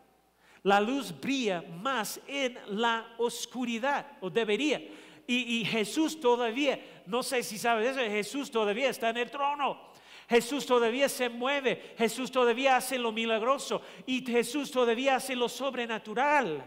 La 0.63 0.79
luz 0.79 1.13
brilla 1.19 1.63
más 1.81 2.19
en 2.27 2.57
la 2.67 3.15
oscuridad, 3.17 4.17
o 4.21 4.29
debería. 4.29 4.81
Y, 5.27 5.63
Jesús 5.63 6.19
todavía, 6.19 6.79
no 7.05 7.23
sé 7.23 7.41
si 7.41 7.57
sabes 7.57 7.95
eso, 7.95 8.01
Jesús 8.01 8.51
todavía 8.51 8.89
está 8.89 9.09
en 9.09 9.17
el 9.17 9.31
trono. 9.31 9.91
Jesús 10.29 10.65
todavía 10.65 11.09
se 11.09 11.29
mueve, 11.29 11.93
Jesús 11.97 12.31
todavía 12.31 12.77
hace 12.77 12.97
lo 12.97 13.11
milagroso 13.11 13.81
y 14.05 14.25
Jesús 14.25 14.71
todavía 14.71 15.15
hace 15.17 15.35
lo 15.35 15.49
sobrenatural. 15.49 16.63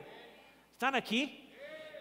¿Están 0.73 0.95
aquí? 0.95 1.45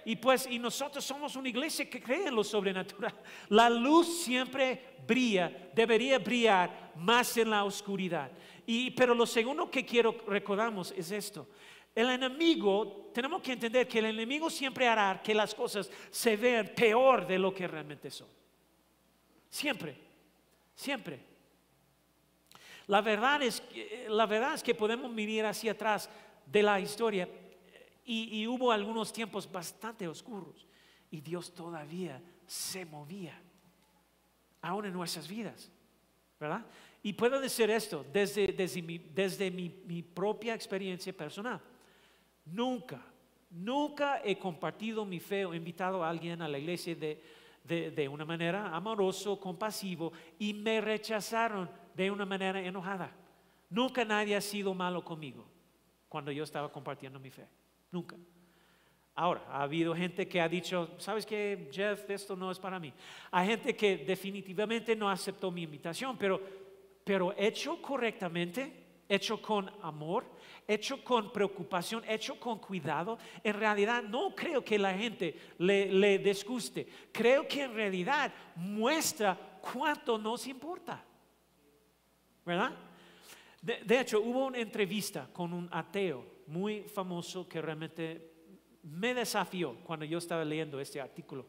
Y 0.06 0.18
pues, 0.18 0.48
y 0.50 0.60
nosotros 0.60 1.04
somos 1.06 1.36
una 1.36 1.48
iglesia 1.48 1.90
que 1.90 2.02
cree 2.02 2.28
en 2.28 2.36
lo 2.36 2.44
sobrenatural. 2.44 3.14
La 3.50 3.70
luz 3.70 4.24
siempre 4.24 4.98
brilla, 5.08 5.70
debería 5.74 6.20
brillar 6.20 6.92
más 6.96 7.38
en 7.38 7.50
la 7.50 7.64
oscuridad. 7.64 8.30
Y, 8.66 8.92
pero 8.92 9.16
lo 9.16 9.26
segundo 9.26 9.72
que 9.72 9.86
quiero 9.86 10.16
recordamos 10.28 10.94
es 10.98 11.12
esto. 11.12 11.48
El 11.96 12.10
enemigo, 12.10 13.12
tenemos 13.14 13.42
que 13.42 13.54
entender 13.54 13.88
que 13.88 14.00
el 14.00 14.06
enemigo 14.06 14.50
siempre 14.50 14.88
hará 14.88 15.22
que 15.22 15.36
las 15.36 15.54
cosas 15.54 15.90
se 16.10 16.36
vean 16.36 16.72
peor 16.76 17.28
de 17.28 17.38
lo 17.38 17.54
que 17.54 17.68
realmente 17.68 18.10
son. 18.10 18.28
Siempre, 19.50 19.96
siempre. 20.76 21.20
La 22.88 23.02
verdad 23.02 23.44
es, 23.44 23.62
la 24.10 24.26
verdad 24.26 24.56
es 24.56 24.64
que 24.64 24.74
podemos 24.74 25.12
mirar 25.12 25.52
hacia 25.52 25.74
atrás 25.74 26.10
de 26.46 26.64
la 26.64 26.80
historia 26.80 27.30
Y, 28.06 28.46
hubo 28.48 28.72
algunos 28.72 29.14
tiempos 29.14 29.50
bastante 29.50 30.08
oscuros. 30.08 30.68
Y 31.12 31.22
Dios 31.22 31.54
todavía 31.54 32.22
se 32.48 32.86
movía, 32.86 33.40
aún 34.62 34.86
en 34.86 34.94
nuestras 34.94 35.28
vidas. 35.28 35.72
¿Verdad? 36.40 36.66
Y 37.04 37.14
puedo 37.14 37.40
decir 37.40 37.70
esto 37.70 38.04
desde, 38.12 38.48
desde, 38.48 38.82
mi, 38.82 38.98
desde 38.98 39.52
mi 39.52 40.02
propia 40.02 40.56
experiencia 40.56 41.14
personal. 41.14 41.62
Nunca, 42.46 43.02
nunca 43.50 44.22
he 44.24 44.38
compartido 44.38 45.06
mi 45.06 45.20
fe 45.20 45.46
o 45.46 45.54
invitado 45.54 46.04
a 46.04 46.10
alguien 46.10 46.42
a 46.42 46.48
la 46.48 46.60
iglesia 46.60 46.96
de, 46.96 47.22
de, 47.64 48.08
una 48.10 48.26
manera 48.26 48.76
amoroso, 48.76 49.40
compasivo, 49.40 50.12
y 50.40 50.54
me 50.54 50.82
rechazaron 50.82 51.70
de 51.96 52.12
una 52.12 52.26
manera 52.26 52.62
enojada. 52.62 53.12
Nunca 53.70 54.04
nadie 54.04 54.36
ha 54.36 54.42
sido 54.42 54.74
malo 54.74 55.04
conmigo 55.04 55.46
cuando 56.10 56.32
yo 56.32 56.44
estaba 56.44 56.72
compartiendo 56.72 57.20
mi 57.20 57.32
fe. 57.32 57.48
Nunca. 57.92 58.16
Ahora, 59.16 59.44
ha 59.48 59.64
habido 59.64 59.96
gente 59.96 60.28
que 60.28 60.42
ha 60.42 60.50
dicho, 60.50 60.96
¿sabes 60.98 61.26
qué, 61.26 61.70
Jeff? 61.72 62.10
Esto 62.10 62.36
no 62.36 62.50
es 62.52 62.60
para 62.60 62.80
mí. 62.80 62.92
Hay 63.32 63.48
gente 63.48 63.76
que 63.76 63.98
definitivamente 63.98 64.96
no 64.96 65.10
aceptó 65.10 65.52
mi 65.52 65.64
invitación, 65.64 66.18
pero, 66.18 66.42
pero 67.04 67.34
hecho 67.38 67.80
correctamente, 67.82 68.83
hecho 69.08 69.42
con 69.42 69.70
amor, 69.82 70.26
hecho 70.68 71.04
con 71.04 71.32
preocupación, 71.32 72.04
hecho 72.08 72.40
con 72.40 72.60
cuidado, 72.60 73.18
en 73.44 73.54
realidad 73.54 74.04
no 74.04 74.34
creo 74.36 74.64
que 74.64 74.80
la 74.80 74.94
gente 74.94 75.36
le, 75.58 75.92
le 75.92 76.20
disguste. 76.20 76.88
Creo 77.12 77.48
que 77.48 77.64
en 77.64 77.74
realidad 77.74 78.34
muestra 78.56 79.38
cuánto 79.62 80.18
nos 80.18 80.48
importa. 80.48 81.04
¿Verdad? 82.46 82.72
De, 83.62 83.80
de 83.84 84.00
hecho, 84.00 84.22
hubo 84.22 84.48
una 84.48 84.60
entrevista 84.60 85.30
con 85.32 85.54
un 85.54 85.70
ateo 85.72 86.26
muy 86.48 86.84
famoso 86.84 87.48
que 87.48 87.62
realmente 87.62 88.34
me 88.84 89.14
desafió 89.14 89.76
cuando 89.84 90.06
yo 90.06 90.18
estaba 90.18 90.44
leyendo 90.44 90.80
este 90.80 91.00
artículo. 91.00 91.46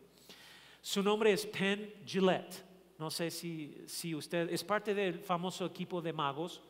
Su 0.81 1.03
nombre 1.03 1.33
es 1.33 1.47
Penn 1.47 1.93
Gillette. 2.05 2.63
No 2.99 3.11
sé 3.11 3.31
si, 3.31 3.83
si 3.87 4.15
usted 4.15 4.51
es 4.51 4.63
parte 4.63 4.95
del 4.95 5.19
famoso 5.19 5.67
equipo 5.67 6.01
de 6.01 6.13
magos. 6.13 6.63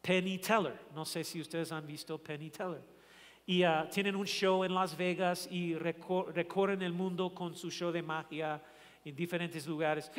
Penny 0.00 0.38
Teller. 0.38 0.78
No 0.94 1.04
sé 1.04 1.24
si 1.24 1.40
ustedes 1.40 1.72
han 1.72 1.86
visto 1.86 2.18
Penny 2.18 2.50
Teller. 2.50 2.82
Y 3.46 3.64
uh, 3.64 3.88
tienen 3.90 4.16
un 4.16 4.26
show 4.26 4.64
en 4.64 4.74
Las 4.74 4.96
Vegas 4.96 5.48
y 5.50 5.74
recor 5.74 6.34
recorren 6.34 6.82
el 6.82 6.92
mundo 6.92 7.34
con 7.34 7.54
su 7.54 7.70
show 7.70 7.90
de 7.90 8.02
magia 8.02 8.62
en 9.04 9.14
diferentes 9.14 9.66
lugares. 9.66 10.10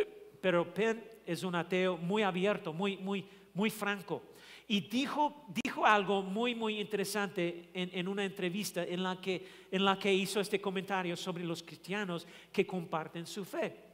Pero 0.42 0.74
Penn 0.74 1.04
es 1.26 1.44
un 1.44 1.56
ateo 1.56 1.98
muy 1.98 2.24
abierto, 2.24 2.74
muy, 2.74 2.98
muy, 2.98 3.26
muy 3.54 3.70
franco. 3.70 4.22
Y 4.68 4.82
dijo, 4.82 5.46
dijo 5.64 5.86
algo 5.86 6.22
muy, 6.22 6.56
muy 6.56 6.80
interesante 6.80 7.70
en, 7.74 7.90
en, 7.94 8.08
una 8.08 8.24
entrevista 8.24 8.84
en 8.84 9.04
la, 9.04 9.20
que, 9.20 9.68
en 9.72 9.84
la 9.84 10.00
que 10.00 10.14
hizo 10.14 10.40
este 10.40 10.62
comentario 10.62 11.16
sobre 11.16 11.44
los 11.44 11.62
cristianos 11.62 12.26
que 12.52 12.66
comparten 12.66 13.26
su 13.26 13.44
fe. 13.44 13.91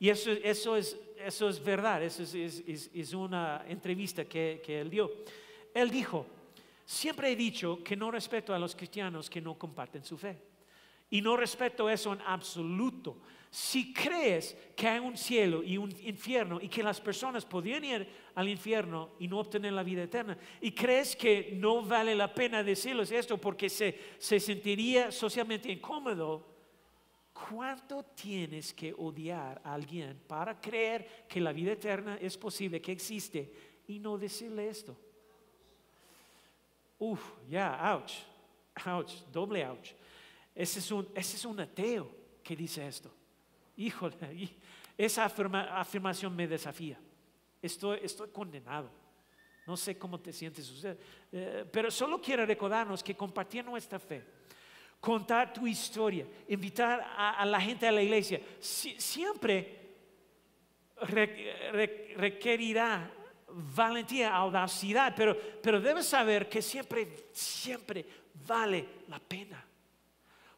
Y 0.00 0.08
eso, 0.08 0.32
eso, 0.32 0.76
es, 0.76 0.98
eso 1.18 1.48
es 1.50 1.62
verdad, 1.62 2.02
eso 2.02 2.22
es, 2.22 2.34
es, 2.34 2.90
es 2.92 3.12
una 3.12 3.64
entrevista 3.68 4.24
que, 4.24 4.62
que 4.64 4.80
él 4.80 4.88
dio. 4.88 5.12
Él 5.74 5.90
dijo, 5.90 6.26
siempre 6.86 7.30
he 7.30 7.36
dicho 7.36 7.84
que 7.84 7.94
no 7.94 8.10
respeto 8.10 8.54
a 8.54 8.58
los 8.58 8.74
cristianos 8.74 9.28
que 9.28 9.42
no 9.42 9.58
comparten 9.58 10.02
su 10.02 10.16
fe. 10.16 10.38
Y 11.10 11.20
no 11.20 11.36
respeto 11.36 11.90
eso 11.90 12.14
en 12.14 12.20
absoluto. 12.22 13.18
Si 13.50 13.92
crees 13.92 14.56
que 14.74 14.88
hay 14.88 15.00
un 15.00 15.18
cielo 15.18 15.62
y 15.62 15.76
un 15.76 15.94
infierno 16.02 16.60
y 16.62 16.68
que 16.68 16.82
las 16.82 17.00
personas 17.00 17.44
podrían 17.44 17.84
ir 17.84 18.08
al 18.36 18.48
infierno 18.48 19.10
y 19.18 19.28
no 19.28 19.40
obtener 19.40 19.74
la 19.74 19.82
vida 19.82 20.04
eterna, 20.04 20.38
y 20.62 20.70
crees 20.70 21.14
que 21.14 21.50
no 21.56 21.82
vale 21.82 22.14
la 22.14 22.32
pena 22.32 22.62
decirles 22.62 23.10
esto 23.10 23.38
porque 23.38 23.68
se, 23.68 23.98
se 24.18 24.40
sentiría 24.40 25.12
socialmente 25.12 25.70
incómodo, 25.70 26.46
¿cuánto 27.48 28.02
tienes 28.02 28.74
que 28.74 28.92
odiar 28.92 29.60
a 29.64 29.74
alguien 29.74 30.20
para 30.26 30.60
creer 30.60 31.26
que 31.28 31.40
la 31.40 31.52
vida 31.52 31.72
eterna 31.72 32.16
es 32.20 32.36
posible, 32.36 32.80
que 32.80 32.92
existe, 32.92 33.52
y 33.86 33.98
no 33.98 34.18
decirle 34.18 34.68
esto? 34.68 34.96
Uf, 36.98 37.20
ya, 37.48 37.94
ouch, 37.94 38.12
ouch, 38.86 39.12
doble 39.32 39.64
ouch. 39.64 39.92
Ese 40.54 40.80
es, 40.80 40.90
un, 40.90 41.08
ese 41.14 41.36
es 41.36 41.44
un 41.44 41.58
ateo 41.60 42.10
que 42.42 42.54
dice 42.54 42.86
esto. 42.86 43.10
Híjole, 43.76 44.50
esa 44.98 45.24
afirma, 45.24 45.80
afirmación 45.80 46.34
me 46.36 46.46
desafía. 46.46 46.98
Estoy, 47.62 48.00
estoy, 48.02 48.28
condenado. 48.28 48.90
No 49.66 49.76
sé 49.76 49.96
cómo 49.96 50.18
te 50.20 50.32
sientes 50.32 50.68
usted, 50.70 50.98
eh, 51.32 51.64
pero 51.70 51.90
solo 51.90 52.20
quiero 52.20 52.44
recordarnos 52.44 53.02
que 53.02 53.14
compartir 53.14 53.64
nuestra 53.64 53.98
fe, 53.98 54.24
contar 55.00 55.52
tu 55.52 55.66
historia, 55.66 56.26
invitar 56.48 57.00
a, 57.16 57.44
la 57.46 57.60
gente 57.60 57.88
a 57.88 57.92
la 57.92 58.02
iglesia, 58.02 58.40
si, 58.58 59.00
siempre 59.00 59.78
re, 61.02 61.70
re, 61.72 62.14
requerirá 62.16 63.10
valentía, 63.52 64.34
audacidad, 64.34 65.14
pero, 65.16 65.36
pero 65.62 65.80
debes 65.80 66.06
saber 66.06 66.48
que 66.48 66.62
siempre, 66.62 67.08
siempre 67.32 68.04
vale 68.46 68.86
la 69.08 69.18
pena. 69.18 69.64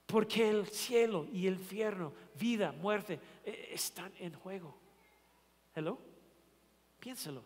Porque 0.06 0.50
el 0.50 0.66
cielo 0.66 1.26
y 1.32 1.46
el 1.46 1.54
infierno, 1.54 2.12
vida, 2.34 2.72
muerte, 2.72 3.18
están 3.44 4.12
en 4.18 4.34
juego. 4.34 4.76
Hello? 5.74 5.98
Piénselo. 7.00 7.42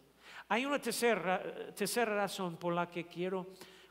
Hay 0.48 0.64
una 0.64 0.80
tercera, 0.80 1.72
tercera 1.74 2.14
razón 2.14 2.56
por 2.56 2.74
la 2.74 2.90
que 2.90 3.06
quiero 3.06 3.46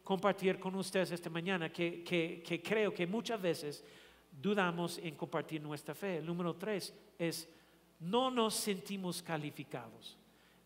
compartir 0.06 0.58
con 0.58 0.74
ustedes 0.76 1.12
esta 1.12 1.30
mañana, 1.30 1.70
que, 1.70 2.02
que, 2.02 2.42
que 2.42 2.62
creo 2.62 2.94
que 2.94 3.06
muchas 3.06 3.42
veces 3.42 3.84
dudamos 4.32 4.98
en 5.00 5.16
compartir 5.16 5.62
nuestra 5.62 5.94
fe. 5.94 6.20
El 6.20 6.26
número 6.26 6.56
tres 6.56 6.94
es, 7.20 7.50
no 8.00 8.32
nos 8.32 8.54
sentimos 8.54 9.22
calificados. 9.22 10.18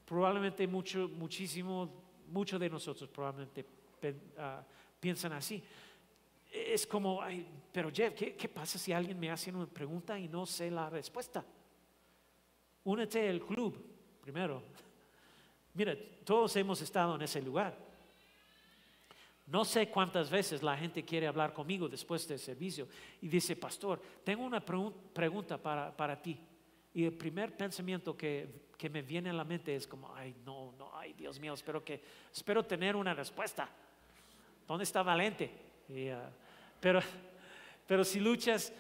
Probablemente 0.06 0.68
mucho, 0.68 1.10
muchísimo, 1.10 1.90
muchos 2.28 2.60
de 2.60 2.70
nosotros 2.70 3.10
probablemente 3.10 3.66
uh, 4.04 4.62
piensan 5.00 5.34
así 5.34 5.64
es 6.52 6.88
como, 6.88 7.22
ay, 7.22 7.46
pero 7.72 7.92
Jeff, 7.94 8.14
¿qué, 8.14 8.36
¿qué, 8.36 8.50
pasa 8.50 8.80
si 8.80 8.92
alguien 8.92 9.20
me 9.20 9.30
hace 9.30 9.52
una 9.52 9.68
pregunta 9.68 10.18
y 10.18 10.28
no 10.28 10.46
sé 10.46 10.72
la 10.72 10.90
respuesta? 10.90 11.46
Únete 12.86 13.30
al 13.30 13.42
club, 13.42 13.76
primero. 14.22 14.64
Mira, 15.76 15.96
todos 16.26 16.56
hemos 16.56 16.82
estado 16.82 17.16
en 17.16 17.22
ese 17.22 17.42
lugar. 17.42 17.89
No 19.50 19.66
sé 19.66 19.90
cuántas 19.90 20.30
veces 20.30 20.62
la 20.62 20.78
gente 20.78 21.04
quiere 21.04 21.26
hablar 21.26 21.54
conmigo 21.54 21.90
después 21.90 22.28
del 22.28 22.38
servicio 22.38 22.88
y 23.20 23.28
dice, 23.28 23.56
pastor, 23.56 24.00
tengo 24.24 24.44
una 24.44 24.64
pregunta 24.64 25.58
para, 25.58 25.96
para 25.96 26.22
ti. 26.22 26.40
Y 26.94 27.06
el 27.06 27.14
primer 27.14 27.58
pensamiento 27.58 28.16
que, 28.16 28.70
que, 28.78 28.90
me 28.90 29.02
viene 29.02 29.32
a 29.32 29.34
la 29.34 29.44
mente 29.44 29.76
es 29.76 29.88
como, 29.88 30.14
ay, 30.16 30.36
no, 30.46 30.74
no, 30.78 30.92
ay, 30.96 31.14
Dios 31.14 31.40
mío, 31.40 31.54
espero, 31.54 31.84
que, 31.84 32.02
espero 32.32 32.64
tener 32.64 32.96
una 32.96 33.14
respuesta. 33.16 33.68
¿Dónde 34.68 34.84
está 34.84 35.02
Valente? 35.02 35.52
Uh, 35.90 36.30
pero, 36.80 37.00
pero 37.88 38.04
si 38.04 38.20
luchas 38.20 38.72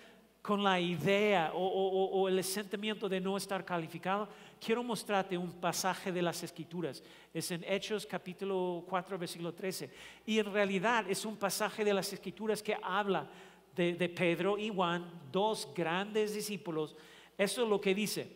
con 0.42 0.64
la 0.64 0.80
idea 0.80 1.52
o, 1.54 1.66
o, 1.66 2.22
o, 2.22 2.28
el 2.28 2.44
sentimiento 2.44 3.10
de 3.10 3.20
no 3.20 3.38
estar 3.38 3.66
calificado, 3.66 4.30
quiero 4.60 4.84
mostrarte 4.84 5.38
un 5.38 5.52
pasaje 5.54 6.12
de 6.12 6.22
las 6.22 6.44
Escrituras. 6.44 7.02
Es 7.34 7.50
en 7.52 7.64
Hechos 7.64 8.06
capítulo 8.06 8.84
4, 8.88 9.18
versículo 9.18 9.54
13. 9.54 9.90
Y 10.26 10.40
en 10.40 10.52
realidad 10.52 11.10
es 11.10 11.26
un 11.26 11.38
pasaje 11.38 11.84
de 11.84 11.94
las 11.94 12.12
Escrituras 12.12 12.62
que 12.62 12.78
habla 12.82 13.28
de, 13.76 14.10
Pedro 14.10 14.58
y 14.58 14.70
Juan, 14.70 15.10
dos 15.32 15.70
grandes 15.74 16.34
discípulos. 16.34 16.96
Eso 17.38 17.64
es 17.64 17.70
lo 17.70 17.80
que 17.80 17.96
dice. 17.96 18.30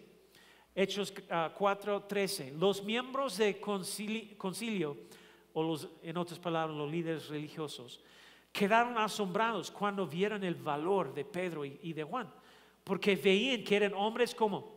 Hechos 0.74 1.14
uh, 1.30 1.54
4, 1.56 2.04
13. 2.04 2.54
Los 2.58 2.84
miembros 2.84 3.38
del 3.38 3.60
concilio, 3.60 4.98
o 5.54 5.62
los, 5.62 5.90
en 6.02 6.18
otras 6.18 6.40
palabras, 6.40 6.76
los 6.76 6.90
líderes 6.90 7.28
religiosos, 7.28 8.00
quedaron 8.52 8.98
asombrados 8.98 9.70
cuando 9.70 10.08
vieron 10.08 10.44
el 10.44 10.56
valor 10.56 11.14
de 11.14 11.26
Pedro 11.26 11.66
y 11.66 11.92
de 11.92 12.04
Juan, 12.04 12.32
porque 12.84 13.16
veían 13.16 13.64
que 13.64 13.76
eran 13.76 13.94
hombres 13.94 14.34
como 14.34 14.73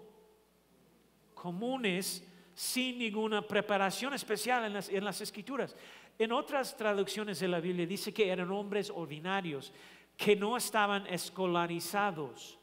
comunes, 1.37 2.25
sin 2.55 2.99
ninguna 2.99 3.47
preparación 3.47 4.15
especial 4.15 4.65
en 4.65 4.73
las, 4.73 4.89
en 4.89 5.05
las 5.05 5.21
escrituras. 5.21 5.77
En 6.19 6.33
otras 6.33 6.75
traducciones 6.75 7.39
de 7.39 7.49
la 7.49 7.61
Biblia 7.61 7.87
dice 7.87 8.13
que 8.13 8.29
eran 8.29 8.51
hombres 8.51 8.91
ordinarios, 8.91 9.73
que 10.17 10.35
no 10.35 10.57
estaban 10.57 11.07
escolarizados. 11.07 12.59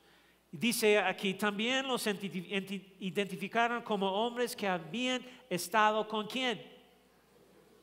Dice 0.51 0.97
aquí, 0.97 1.35
también 1.35 1.87
los 1.87 2.05
identificaron 2.07 3.83
como 3.83 4.11
hombres 4.11 4.55
que 4.55 4.67
habían 4.67 5.23
estado 5.49 6.07
con 6.07 6.25
quién? 6.25 6.61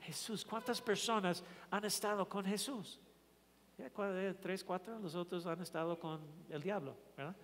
Jesús. 0.01 0.45
¿Cuántas 0.45 0.81
personas 0.81 1.45
han 1.71 1.85
estado 1.85 2.29
con 2.29 2.45
Jesús? 2.45 3.01
tres, 4.43 4.65
cuatro, 4.65 4.99
los 4.99 5.15
otros 5.15 5.47
han 5.47 5.61
estado 5.63 5.99
con 5.99 6.21
el 6.51 6.63
diablo, 6.63 6.97
¿verdad? 7.17 7.37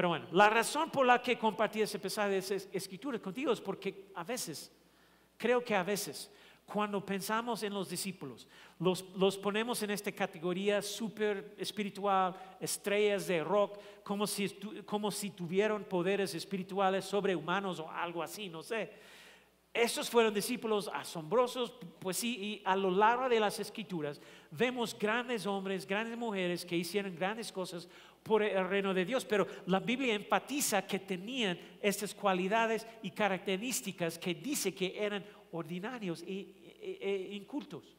Pero 0.00 0.08
bueno, 0.08 0.28
la 0.32 0.48
razón 0.48 0.90
por 0.90 1.04
la 1.04 1.20
que 1.20 1.36
compartí 1.36 1.82
ese 1.82 1.98
pasaje 1.98 2.40
de 2.40 2.68
escrituras 2.72 3.20
contigo 3.20 3.52
es 3.52 3.60
porque 3.60 4.06
a 4.14 4.24
veces, 4.24 4.72
creo 5.36 5.62
que 5.62 5.74
a 5.74 5.82
veces, 5.82 6.30
cuando 6.64 7.04
pensamos 7.04 7.62
en 7.64 7.74
los 7.74 7.90
discípulos, 7.90 8.48
los, 8.78 9.04
los 9.14 9.36
ponemos 9.36 9.82
en 9.82 9.90
esta 9.90 10.10
categoría 10.10 10.80
súper 10.80 11.54
espiritual, 11.58 12.34
estrellas 12.58 13.26
de 13.26 13.44
rock, 13.44 13.78
como 14.02 14.26
si, 14.26 14.48
como 14.86 15.10
si 15.10 15.28
tuvieran 15.32 15.84
poderes 15.84 16.34
espirituales 16.34 17.04
sobrehumanos 17.04 17.78
o 17.78 17.90
algo 17.90 18.22
así, 18.22 18.48
no 18.48 18.62
sé. 18.62 18.90
Esos 19.72 20.10
fueron 20.10 20.34
discípulos 20.34 20.90
asombrosos, 20.92 21.74
pues 22.00 22.16
sí, 22.16 22.38
y 22.40 22.62
a 22.64 22.74
lo 22.74 22.90
largo 22.90 23.28
de 23.28 23.38
las 23.38 23.60
escrituras 23.60 24.20
vemos 24.50 24.98
grandes 24.98 25.46
hombres, 25.46 25.86
grandes 25.86 26.18
mujeres 26.18 26.64
que 26.64 26.76
hicieron 26.76 27.14
grandes 27.14 27.52
cosas 27.52 27.88
por 28.22 28.42
el 28.42 28.68
reino 28.68 28.92
de 28.92 29.04
Dios, 29.04 29.24
pero 29.24 29.46
la 29.66 29.80
Biblia 29.80 30.14
enfatiza 30.14 30.86
que 30.86 30.98
tenían 30.98 31.58
estas 31.80 32.14
cualidades 32.14 32.86
y 33.02 33.10
características 33.10 34.18
que 34.18 34.34
dice 34.34 34.74
que 34.74 34.94
eran 34.96 35.24
ordinarios 35.52 36.22
e, 36.26 37.30
incultos. 37.32 37.96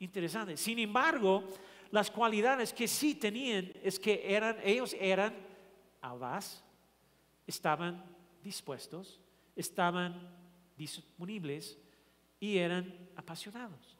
Interesante. 0.00 0.56
Sin 0.56 0.78
embargo, 0.78 1.48
las 1.90 2.10
cualidades 2.10 2.72
que 2.72 2.88
sí 2.88 3.14
tenían 3.14 3.72
es 3.82 3.98
que 3.98 4.22
eran, 4.24 4.58
ellos 4.62 4.94
eran 4.98 5.34
audaz, 6.02 6.62
estaban 7.46 8.04
dispuestos, 8.42 9.20
estaban 9.54 10.36
disponibles 10.76 11.78
y 12.38 12.58
eran 12.58 12.92
apasionados. 13.16 13.95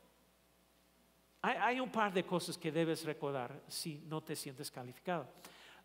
Hay, 1.43 1.79
un 1.79 1.91
par 1.91 2.13
de 2.13 2.25
cosas 2.25 2.59
que 2.59 2.73
debes 2.73 3.05
recordar 3.05 3.63
si 3.69 4.03
no 4.09 4.23
te 4.23 4.35
sientes 4.35 4.71
calificado. 4.71 5.29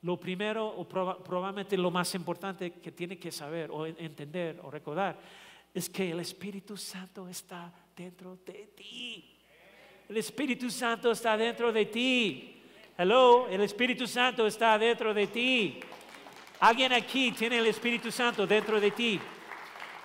Lo 0.02 0.20
primero, 0.20 0.68
o 0.68 0.88
probablemente 0.88 1.78
lo 1.78 1.92
más 1.92 2.16
importante 2.16 2.72
que 2.74 2.92
tiene 2.92 3.20
que 3.20 3.32
saber 3.32 3.70
o 3.70 3.86
entender 3.86 4.60
o 4.64 4.72
recordar, 4.72 5.20
es 5.74 5.90
que 5.90 6.12
el 6.12 6.20
Espíritu 6.20 6.76
Santo 6.76 7.28
está 7.28 7.72
dentro 7.96 8.38
de 8.38 8.72
ti. 8.76 9.38
El 10.10 10.18
Espíritu 10.18 10.70
Santo 10.70 11.12
está 11.12 11.38
dentro 11.38 11.72
de 11.72 11.86
ti. 11.86 12.62
Hello, 12.98 13.48
el 13.48 13.62
Espíritu 13.62 14.08
Santo 14.08 14.48
está 14.48 14.78
dentro 14.78 15.14
de 15.14 15.28
ti. 15.28 15.80
Alguien 16.60 16.94
aquí 16.94 17.32
tiene 17.32 17.60
el 17.60 17.68
Espíritu 17.68 18.12
Santo 18.12 18.46
dentro 18.46 18.80
de 18.80 18.92
ti. 18.92 19.20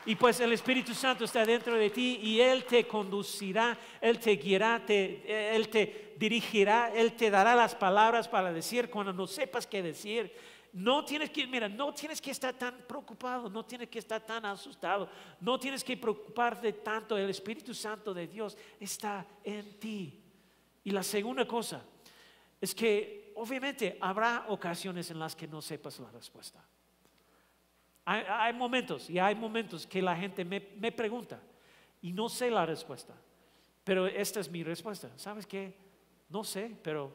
Y 0.06 0.14
pues 0.14 0.38
el 0.38 0.52
Espíritu 0.52 0.94
Santo 0.94 1.24
está 1.24 1.44
dentro 1.44 1.74
de 1.74 1.90
ti 1.90 2.20
y 2.22 2.40
Él 2.40 2.64
te 2.64 2.86
conducirá, 2.86 3.76
Él 4.00 4.20
te 4.20 4.36
guiará, 4.36 4.82
Él 4.86 5.68
te 5.68 6.14
dirigirá, 6.16 6.92
Él 6.94 7.14
te 7.14 7.28
dará 7.28 7.56
las 7.56 7.74
palabras 7.74 8.28
para 8.28 8.52
decir 8.52 8.88
cuando 8.88 9.12
no 9.12 9.26
sepas 9.26 9.66
qué 9.66 9.82
decir. 9.82 10.32
No 10.72 11.04
tienes 11.04 11.30
que, 11.30 11.46
mira, 11.46 11.68
no 11.68 11.92
tienes 11.92 12.20
que 12.20 12.30
estar 12.30 12.54
tan 12.54 12.76
preocupado, 12.86 13.50
no 13.50 13.64
tienes 13.64 13.88
que 13.88 13.98
estar 13.98 14.24
tan 14.24 14.44
asustado, 14.44 15.08
no 15.40 15.58
tienes 15.58 15.82
que 15.82 15.96
preocuparte 15.96 16.72
tanto. 16.72 17.18
El 17.18 17.30
Espíritu 17.30 17.74
Santo 17.74 18.14
de 18.14 18.28
Dios 18.28 18.56
está 18.78 19.26
en 19.42 19.80
ti. 19.80 20.22
Y 20.84 20.90
la 20.90 21.02
segunda 21.02 21.48
cosa 21.48 21.82
es 22.60 22.74
que 22.74 23.32
obviamente 23.34 23.98
habrá 24.00 24.44
ocasiones 24.48 25.10
en 25.10 25.18
las 25.18 25.34
que 25.34 25.48
no 25.48 25.60
sepas 25.60 25.98
la 25.98 26.10
respuesta. 26.10 26.62
Hay, 28.08 28.52
momentos 28.52 29.10
y 29.10 29.18
hay 29.18 29.34
momentos 29.34 29.84
que 29.84 30.00
la 30.00 30.14
gente 30.14 30.44
me, 30.44 30.60
pregunta 30.92 31.42
y 32.00 32.12
no 32.12 32.28
sé 32.28 32.52
la 32.52 32.64
respuesta, 32.64 33.12
pero 33.82 34.06
esta 34.06 34.38
es 34.38 34.48
mi 34.48 34.62
respuesta. 34.62 35.10
¿Sabes 35.16 35.44
qué? 35.44 35.74
No 36.28 36.44
sé, 36.44 36.70
pero 36.84 37.12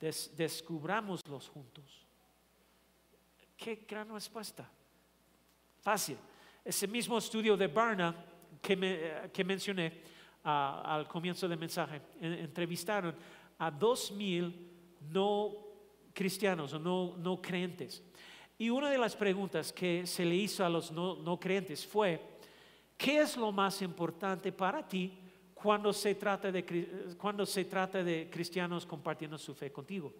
descubramoslos 0.00 1.50
juntos. 1.50 2.06
Qué 3.58 3.84
gran 3.86 4.08
respuesta. 4.08 4.66
Fácil. 5.82 6.16
Ese 6.64 6.88
mismo 6.88 7.18
estudio 7.18 7.54
de 7.54 7.66
Barna 7.66 8.14
que, 8.62 9.28
que 9.30 9.44
mencioné 9.44 10.00
ah, 10.44 10.82
al 10.82 11.06
comienzo 11.06 11.46
del 11.46 11.58
mensaje, 11.58 12.00
entrevistaron 12.22 13.14
a 13.58 13.70
dos 13.70 14.10
mil 14.12 14.70
no 15.10 15.56
cristianos 16.14 16.72
o 16.72 16.78
no, 16.78 17.16
no 17.18 17.42
creyentes 17.42 18.02
y 18.58 18.70
una 18.70 18.90
de 18.90 18.98
las 18.98 19.16
preguntas 19.16 19.72
que 19.72 20.06
se 20.06 20.24
le 20.24 20.36
hizo 20.36 20.64
a 20.64 20.68
los 20.68 20.92
no, 20.92 21.38
creyentes 21.40 21.86
fue, 21.86 22.38
¿qué 22.96 23.20
es 23.20 23.36
lo 23.36 23.50
más 23.50 23.82
importante 23.82 24.52
para 24.52 24.86
ti 24.86 25.18
cuando 25.54 25.92
se, 25.92 26.14
trata 26.14 26.52
de, 26.52 27.14
cuando 27.18 27.44
se 27.46 27.64
trata 27.64 28.04
de 28.04 28.28
cristianos 28.30 28.86
compartiendo 28.86 29.38
su 29.38 29.54
fe 29.54 29.72
contigo? 29.72 30.12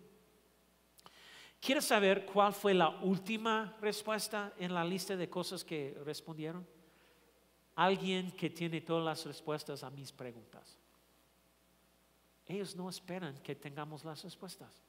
¿Quieres 1.61 1.85
saber 1.85 2.27
cuál 2.27 2.53
fue 2.53 2.75
la 2.75 2.89
última 2.89 3.77
respuesta 3.81 4.53
en 4.59 4.75
la 4.75 4.85
lista 4.85 5.17
de 5.17 5.31
cosas 5.31 5.63
que 5.63 5.97
respondieron? 6.05 6.67
Alguien 7.77 8.33
que 8.33 8.51
tiene 8.51 8.81
todas 8.81 9.05
las 9.05 9.25
respuestas 9.25 9.85
a 9.85 9.91
mis 9.91 10.11
preguntas. 10.11 10.77
Ellos 12.47 12.75
no 12.75 12.89
esperan 12.91 13.39
que 13.39 13.55
tengamos 13.55 14.05
las 14.05 14.25
respuestas. 14.25 14.83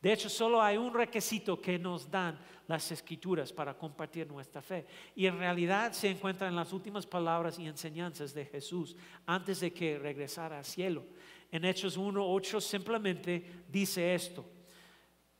De 0.00 0.12
hecho, 0.12 0.28
solo 0.28 0.62
hay 0.62 0.76
un 0.76 0.94
requisito 0.94 1.60
que 1.60 1.78
nos 1.78 2.08
dan 2.08 2.38
las 2.68 2.90
escrituras 2.92 3.52
para 3.52 3.76
compartir 3.76 4.28
nuestra 4.28 4.62
fe. 4.62 4.86
Y 5.16 5.26
en 5.26 5.38
realidad 5.38 5.92
se 5.92 6.08
encuentra 6.08 6.46
en 6.46 6.54
las 6.54 6.72
últimas 6.72 7.04
palabras 7.04 7.58
y 7.58 7.66
enseñanzas 7.66 8.32
de 8.32 8.44
Jesús 8.44 8.94
antes 9.26 9.60
de 9.60 9.72
que 9.72 9.98
regresara 9.98 10.58
al 10.58 10.64
cielo. 10.64 11.04
En 11.50 11.64
Hechos 11.64 11.98
1.8 11.98 12.60
simplemente 12.60 13.64
dice 13.68 14.14
esto. 14.14 14.44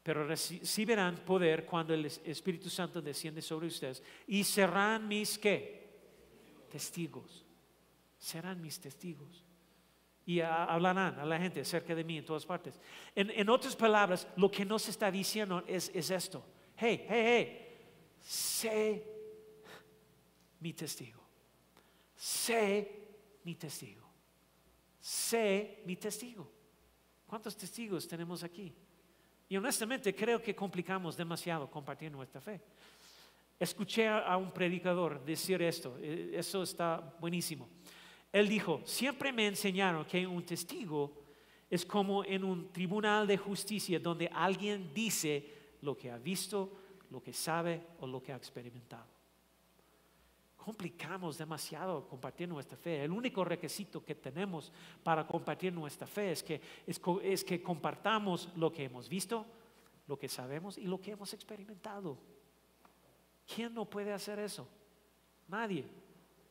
Pero 0.02 0.26
recibirán 0.26 1.16
poder 1.18 1.64
cuando 1.64 1.94
el 1.94 2.06
Espíritu 2.06 2.68
Santo 2.68 3.00
desciende 3.00 3.42
sobre 3.42 3.68
ustedes. 3.68 4.02
Y 4.26 4.42
serán 4.42 5.06
mis 5.06 5.38
qué? 5.38 5.86
Testigos. 6.68 7.44
Serán 8.18 8.60
mis 8.60 8.80
testigos 8.80 9.44
y 10.28 10.42
hablarán 10.42 11.18
a 11.18 11.24
la 11.24 11.38
gente 11.38 11.62
acerca 11.62 11.94
de 11.94 12.04
mí 12.04 12.18
en 12.18 12.24
todas 12.26 12.44
partes. 12.44 12.78
En, 13.14 13.48
otras 13.48 13.74
palabras, 13.74 14.28
lo 14.36 14.50
que 14.50 14.62
nos 14.62 14.86
está 14.86 15.10
diciendo 15.10 15.64
es, 15.66 15.90
es 15.94 16.10
esto. 16.10 16.44
Hey, 16.76 17.06
hey, 17.08 17.24
hey, 17.26 17.78
sé 18.20 19.06
mi 20.60 20.74
testigo. 20.74 21.22
Sé 22.14 23.40
mi 23.42 23.54
testigo. 23.54 24.06
Sé 25.00 25.82
mi 25.86 25.96
testigo. 25.96 26.52
¿Cuántos 27.26 27.56
testigos 27.56 28.06
tenemos 28.06 28.44
aquí? 28.44 28.74
Y 29.48 29.56
honestamente 29.56 30.14
creo 30.14 30.42
que 30.42 30.54
complicamos 30.54 31.16
demasiado 31.16 31.70
compartir 31.70 32.12
nuestra 32.12 32.42
fe. 32.42 32.60
Escuché 33.58 34.06
a 34.06 34.36
un 34.36 34.52
predicador 34.52 35.24
decir 35.24 35.62
esto, 35.62 35.96
eh, 36.02 36.32
eso 36.34 36.62
está 36.62 37.16
buenísimo. 37.18 37.66
Él 38.32 38.48
dijo, 38.48 38.82
siempre 38.84 39.32
me 39.32 39.46
enseñaron 39.46 40.04
que 40.04 40.26
un 40.26 40.44
testigo 40.44 41.12
es 41.70 41.84
como 41.84 42.24
en 42.24 42.44
un 42.44 42.72
tribunal 42.72 43.26
de 43.26 43.36
justicia 43.36 43.98
donde 43.98 44.28
alguien 44.32 44.92
dice 44.94 45.76
lo 45.82 45.96
que 45.96 46.10
ha 46.10 46.18
visto, 46.18 46.70
lo 47.10 47.22
que 47.22 47.32
sabe 47.32 47.82
o 48.00 48.06
lo 48.06 48.22
que 48.22 48.32
ha 48.32 48.36
experimentado. 48.36 49.06
Complicamos 50.56 51.38
demasiado 51.38 52.06
compartir 52.06 52.48
nuestra 52.48 52.76
fe. 52.76 53.02
El 53.02 53.12
único 53.12 53.42
requisito 53.44 54.04
que 54.04 54.14
tenemos 54.14 54.70
para 55.02 55.26
compartir 55.26 55.72
nuestra 55.72 56.06
fe 56.06 56.32
es 56.32 56.42
que, 56.42 56.60
es 56.86 57.44
que 57.44 57.62
compartamos 57.62 58.50
lo 58.56 58.70
que 58.70 58.84
hemos 58.84 59.08
visto, 59.08 59.46
lo 60.06 60.18
que 60.18 60.28
sabemos 60.28 60.76
y 60.76 60.86
lo 60.86 61.00
que 61.00 61.12
hemos 61.12 61.32
experimentado. 61.32 62.18
¿Quién 63.46 63.72
no 63.72 63.86
puede 63.86 64.12
hacer 64.12 64.38
eso? 64.38 64.68
Nadie. 65.46 65.86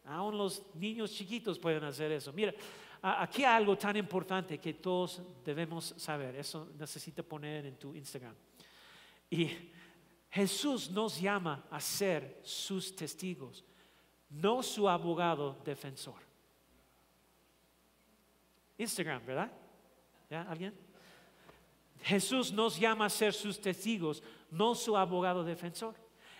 Aún 0.08 0.38
los 0.38 0.64
niños 0.76 1.12
chiquitos 1.12 1.60
pueden 1.60 1.84
hacer 1.84 2.12
eso. 2.12 2.32
Mira, 2.32 2.54
aquí 3.02 3.44
hay 3.44 3.58
algo 3.58 3.78
tan 3.78 3.98
importante 3.98 4.58
que 4.58 4.74
todos 4.74 5.22
debemos 5.44 5.94
saber. 5.98 6.36
Eso 6.36 6.70
necesita 6.78 7.24
poner 7.24 7.66
en 7.66 7.78
tu 7.78 7.94
Instagram. 7.94 8.36
Y 9.30 9.50
Jesús 10.30 10.90
nos 10.90 11.20
llama 11.20 11.66
a 11.70 11.80
ser 11.80 12.40
sus 12.44 12.96
testigos, 12.96 13.66
no 14.30 14.64
su 14.64 14.88
abogado 14.88 15.58
defensor. 15.66 16.16
Instagram, 18.78 19.26
¿verdad? 19.26 19.52
¿Ya? 20.30 20.44
¿Alguien? 20.44 20.74
Jesús 22.02 22.52
nos 22.52 22.80
llama 22.80 23.06
a 23.06 23.10
ser 23.10 23.34
sus 23.34 23.60
testigos, 23.60 24.22
no 24.52 24.76
su 24.76 24.96
abogado 24.96 25.44
defensor. 25.44 25.96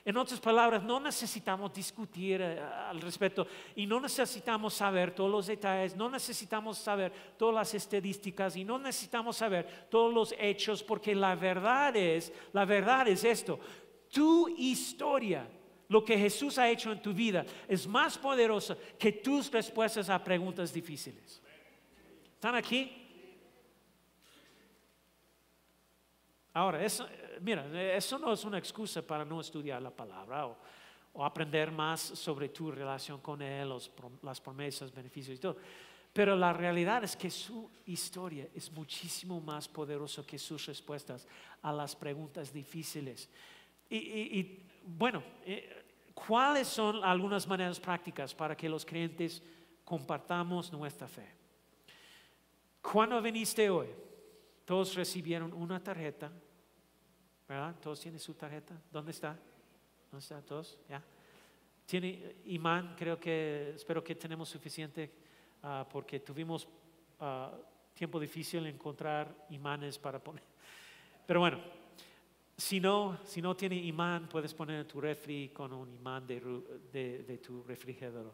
En 0.08 0.16
otras 0.16 0.40
palabras, 0.40 0.82
no 0.84 1.02
necesitamos 1.02 1.74
discutir 1.74 2.42
eh, 2.42 2.62
al 2.62 3.02
respecto 3.02 3.46
y 3.76 3.86
no 3.86 4.00
necesitamos 4.00 4.74
saber 4.74 5.14
todos 5.14 5.30
los 5.30 5.48
detalles, 5.48 5.98
no 5.98 6.10
necesitamos 6.10 6.78
saber 6.78 7.12
todas 7.38 7.54
las 7.54 7.74
estadísticas 7.74 8.56
y 8.56 8.64
no 8.64 8.80
necesitamos 8.80 9.36
saber 9.36 9.90
todos 9.90 10.14
los 10.14 10.34
hechos 10.40 10.82
porque 10.82 11.14
la 11.14 11.36
verdad 11.36 11.94
es, 11.98 12.32
la 12.54 12.64
verdad 12.64 13.10
es 13.10 13.26
esto, 13.26 13.60
tu 14.10 14.48
historia, 14.58 15.46
lo 15.90 16.06
que 16.06 16.18
Jesús 16.18 16.58
ha 16.58 16.70
hecho 16.70 16.94
en 16.94 17.02
tu 17.02 17.12
vida 17.12 17.46
es 17.68 17.86
más 17.86 18.18
poderosa 18.18 18.78
que 18.98 19.12
tus 19.12 19.52
respuestas 19.52 20.10
a 20.10 20.24
preguntas 20.24 20.72
difíciles. 20.72 21.42
¿Están 22.34 22.56
aquí? 22.56 23.07
Ahora, 26.58 26.84
eso, 26.84 27.08
mira, 27.42 27.68
eso 27.96 28.18
no 28.18 28.34
es 28.34 28.44
una 28.44 28.58
excusa 28.58 29.04
para 29.04 29.24
no 29.24 29.40
estudiar 29.40 29.80
la 29.80 29.92
palabra 29.92 30.48
o 31.14 31.24
aprender 31.24 31.72
más 31.72 32.02
sobre 32.02 32.50
tu 32.50 32.72
relación 32.72 33.22
con 33.22 33.44
Él, 33.44 33.72
las 34.24 34.42
promesas, 34.42 34.92
beneficios 34.92 35.38
y 35.38 35.40
todo. 35.40 35.58
Pero 36.12 36.36
la 36.36 36.54
realidad 36.54 37.04
es 37.04 37.16
que 37.16 37.30
su 37.30 37.70
historia 37.86 38.48
es 38.56 38.72
muchísimo 38.72 39.40
más 39.40 39.68
poderosa 39.68 40.26
que 40.26 40.40
sus 40.40 40.66
respuestas 40.66 41.28
a 41.62 41.72
las 41.72 41.96
preguntas 41.96 42.52
difíciles. 42.52 43.30
Y, 43.88 44.60
bueno, 44.84 45.22
eh, 45.46 45.86
¿cuáles 46.16 46.68
son 46.68 47.04
algunas 47.04 47.46
maneras 47.46 47.80
prácticas 47.80 48.34
para 48.34 48.58
que 48.58 48.68
los 48.68 48.84
creyentes 48.84 49.44
compartamos 49.86 50.74
nuestra 50.74 51.08
fe? 51.08 51.28
¿Cuándo 52.82 53.22
viniste 53.22 53.70
hoy? 53.70 53.90
Todos 54.66 54.96
recibieron 54.96 55.54
una 55.54 55.82
tarjeta, 55.82 56.32
¿verdad? 57.48 57.76
Todos 57.82 58.00
tienen 58.00 58.20
su 58.20 58.34
tarjeta. 58.34 58.80
¿Dónde 58.92 59.12
está? 59.12 59.38
¿Dónde 60.12 60.24
está? 60.24 60.42
¿Todos? 60.42 60.78
¿Ya? 60.90 61.04
Tiene 61.86 62.36
imán, 62.46 62.96
creo 62.98 63.20
que, 63.20 63.74
espero 63.76 64.04
que 64.04 64.16
tenemos 64.16 64.50
suficiente 64.50 65.12
ah, 65.64 65.88
porque 65.90 66.20
tuvimos 66.20 66.68
ah, 67.20 67.52
tiempo 67.94 68.20
difícil 68.20 68.66
encontrar 68.68 69.48
imanes 69.50 69.98
para 69.98 70.22
poner. 70.22 70.44
Pero 71.26 71.40
bueno, 71.40 71.60
si 72.58 72.80
no, 72.80 73.20
si 73.24 73.42
no 73.42 73.56
tiene 73.56 73.76
imán, 73.76 74.28
puedes 74.28 74.54
poner 74.54 74.86
tu 74.86 75.00
refri 75.00 75.50
con 75.50 75.72
un 75.72 75.94
imán 75.94 76.26
de, 76.28 76.42
de, 76.92 77.38
tu 77.38 77.64
refrigerador. 77.64 78.34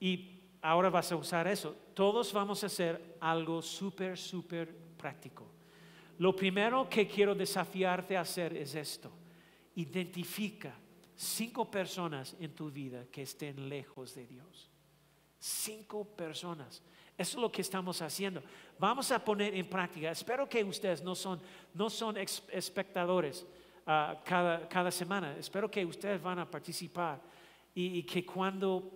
Y 0.00 0.40
ahora 0.62 0.90
vas 0.90 1.10
a 1.12 1.16
usar 1.16 1.46
eso. 1.48 1.76
Todos 1.92 2.32
vamos 2.32 2.62
a 2.62 2.66
hacer 2.66 3.16
algo 3.20 3.60
súper, 3.60 4.16
súper 4.16 4.74
práctico. 4.96 5.51
Lo 6.22 6.36
primero 6.36 6.88
que 6.88 7.08
quiero 7.08 7.34
desafiarte 7.34 8.16
a 8.16 8.20
hacer 8.20 8.56
es 8.56 8.76
esto. 8.76 9.10
Identifica 9.74 10.72
cinco 11.16 11.68
personas 11.68 12.36
en 12.38 12.54
tu 12.54 12.70
vida 12.70 13.06
que 13.10 13.22
estén 13.22 13.68
lejos 13.68 14.14
de 14.14 14.28
Dios. 14.28 14.70
Cinco 15.40 16.04
personas. 16.04 16.80
Eso 17.18 17.38
es 17.38 17.42
lo 17.42 17.50
que 17.50 17.62
estamos 17.62 18.00
haciendo. 18.02 18.40
Vamos 18.78 19.10
a 19.10 19.18
poner 19.24 19.52
en 19.56 19.68
práctica. 19.68 20.12
Espero 20.12 20.48
que 20.48 20.62
ustedes 20.62 21.02
no 21.02 21.16
son, 21.16 21.40
no 21.74 21.90
son 21.90 22.16
espectadores 22.16 23.44
ah, 23.84 24.22
cada, 24.24 24.68
cada, 24.68 24.92
semana. 24.92 25.36
Espero 25.36 25.68
que 25.68 25.84
ustedes 25.84 26.22
van 26.22 26.38
a 26.38 26.48
participar 26.48 27.20
y, 27.74 28.00
que 28.04 28.24
cuando 28.24 28.92